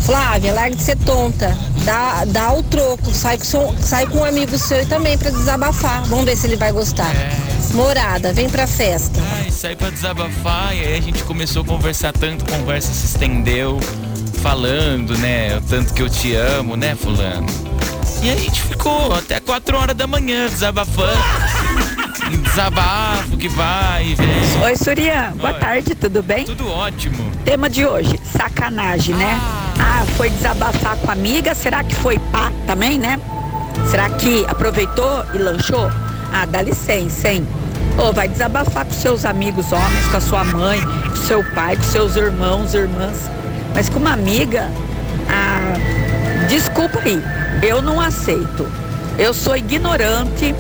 Flávia, 0.08 0.54
larga 0.54 0.74
de 0.74 0.82
ser 0.82 0.96
tonta. 1.04 1.54
Dá, 1.84 2.24
dá 2.24 2.54
o 2.54 2.62
troco. 2.62 3.12
Sai 3.12 3.36
com, 3.36 3.44
seu- 3.44 3.74
sai 3.78 4.06
com 4.06 4.20
um 4.20 4.24
amigo 4.24 4.56
seu 4.56 4.80
e 4.80 4.86
também 4.86 5.18
pra 5.18 5.28
desabafar. 5.28 6.02
Vamos 6.06 6.24
ver 6.24 6.34
se 6.34 6.46
ele 6.46 6.56
vai 6.56 6.72
gostar. 6.72 7.12
Morada, 7.74 8.32
vem 8.32 8.48
pra 8.48 8.66
festa. 8.66 9.20
Ai, 9.36 9.50
saí 9.50 9.76
pra 9.76 9.90
desabafar 9.90 10.74
e 10.74 10.80
aí 10.80 10.96
a 10.96 11.02
gente 11.02 11.22
começou 11.24 11.60
a 11.60 11.64
conversar 11.66 12.14
tanto, 12.14 12.42
a 12.50 12.56
conversa 12.58 12.90
se 12.90 13.04
estendeu, 13.04 13.78
falando, 14.42 15.14
né? 15.18 15.58
O 15.58 15.60
tanto 15.60 15.92
que 15.92 16.00
eu 16.00 16.08
te 16.08 16.34
amo, 16.34 16.74
né, 16.74 16.94
fulano? 16.96 17.46
E 18.22 18.30
a 18.30 18.34
gente 18.34 18.62
ficou 18.62 19.12
até 19.12 19.38
4 19.40 19.76
horas 19.76 19.94
da 19.94 20.06
manhã 20.06 20.46
desabafando. 20.48 21.18
Desabafo 22.30 23.36
que 23.38 23.48
vai 23.48 24.08
e 24.08 24.14
vem. 24.14 24.62
Oi, 24.62 24.76
Surian. 24.76 25.32
Boa 25.36 25.52
Oi. 25.52 25.58
tarde, 25.58 25.94
tudo 25.94 26.22
bem? 26.22 26.44
Tudo 26.44 26.68
ótimo. 26.70 27.30
Tema 27.44 27.70
de 27.70 27.86
hoje, 27.86 28.20
sacanagem, 28.24 29.14
né? 29.14 29.38
Ah, 29.78 30.04
foi 30.16 30.28
desabafar 30.28 30.96
com 30.96 31.08
a 31.10 31.12
amiga, 31.14 31.54
será 31.54 31.82
que 31.82 31.94
foi 31.94 32.18
pá 32.30 32.52
também, 32.66 32.98
né? 32.98 33.18
Será 33.90 34.10
que 34.10 34.44
aproveitou 34.46 35.24
e 35.32 35.38
lanchou? 35.38 35.90
Ah, 36.32 36.44
dá 36.44 36.60
licença, 36.60 37.28
hein? 37.28 37.46
Ô, 37.96 38.12
vai 38.12 38.28
desabafar 38.28 38.84
com 38.84 38.92
seus 38.92 39.24
amigos 39.24 39.72
homens, 39.72 40.06
com 40.10 40.16
a 40.18 40.20
sua 40.20 40.44
mãe, 40.44 40.80
com 41.08 41.16
seu 41.16 41.42
pai, 41.54 41.76
com 41.76 41.82
seus 41.84 42.16
irmãos, 42.16 42.74
irmãs. 42.74 43.30
Mas 43.74 43.88
com 43.88 43.98
uma 43.98 44.12
amiga, 44.12 44.70
ah, 45.30 45.72
desculpa 46.48 46.98
aí, 46.98 47.22
eu 47.62 47.80
não 47.80 47.98
aceito. 48.00 48.70
Eu 49.18 49.32
sou 49.32 49.56
ignorante 49.56 50.54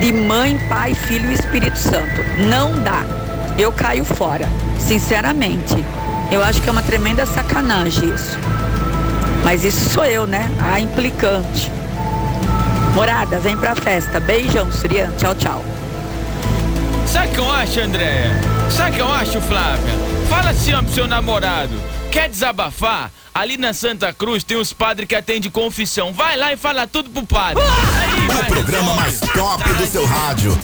de 0.00 0.12
mãe, 0.12 0.58
pai, 0.68 0.94
filho 0.94 1.30
e 1.30 1.34
Espírito 1.34 1.78
Santo. 1.78 2.22
Não 2.48 2.72
dá. 2.82 3.04
Eu 3.58 3.72
caio 3.72 4.04
fora, 4.04 4.48
sinceramente. 4.78 5.84
Eu 6.30 6.42
acho 6.42 6.60
que 6.60 6.68
é 6.68 6.72
uma 6.72 6.82
tremenda 6.82 7.24
sacanagem 7.24 8.12
isso. 8.14 8.38
Mas 9.44 9.64
isso 9.64 9.90
sou 9.90 10.04
eu, 10.04 10.26
né? 10.26 10.50
A 10.72 10.80
implicante. 10.80 11.70
Morada, 12.94 13.38
vem 13.38 13.56
pra 13.56 13.74
festa. 13.74 14.18
Beijão, 14.18 14.70
Surian. 14.72 15.10
Tchau, 15.16 15.34
tchau. 15.34 15.64
Sabe 17.06 17.28
o 17.28 17.30
que 17.30 17.38
eu 17.38 17.50
acho, 17.52 17.80
Andréia? 17.80 18.32
Sabe 18.70 18.90
o 18.90 18.94
que 18.94 19.00
eu 19.00 19.12
acho, 19.12 19.40
Flávia? 19.40 19.94
Fala 20.28 20.50
assim 20.50 20.74
ó, 20.74 20.82
pro 20.82 20.92
seu 20.92 21.06
namorado. 21.06 21.80
Quer 22.10 22.28
desabafar? 22.28 23.10
Ali 23.32 23.58
na 23.58 23.72
Santa 23.74 24.12
Cruz 24.12 24.42
tem 24.42 24.56
os 24.56 24.72
padres 24.72 25.06
que 25.06 25.14
atendem 25.14 25.50
confissão. 25.50 26.12
Vai 26.12 26.36
lá 26.36 26.52
e 26.52 26.56
fala 26.56 26.86
tudo 26.86 27.10
pro 27.10 27.26
padre. 27.26 27.62
Aí, 27.62 28.05
O 28.28 28.44
programa 28.46 28.94
mais 28.94 29.20
top 29.20 29.62
do 29.74 29.86
seu 29.86 30.04
rádio. 30.04 30.58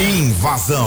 Invasão. 0.00 0.86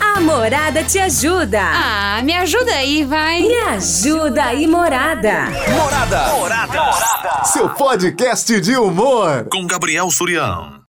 A 0.00 0.20
Morada 0.20 0.82
te 0.84 0.98
ajuda. 0.98 1.60
Ah, 1.60 2.20
me 2.22 2.32
ajuda 2.34 2.72
aí, 2.72 3.04
vai. 3.04 3.42
Me 3.42 3.54
ajuda 3.60 4.44
aí, 4.44 4.66
Morada. 4.66 5.48
Morada. 5.70 7.44
Seu 7.44 7.68
podcast 7.70 8.60
de 8.60 8.76
humor. 8.76 9.46
Com 9.50 9.66
Gabriel 9.66 10.10
Surião. 10.10 10.72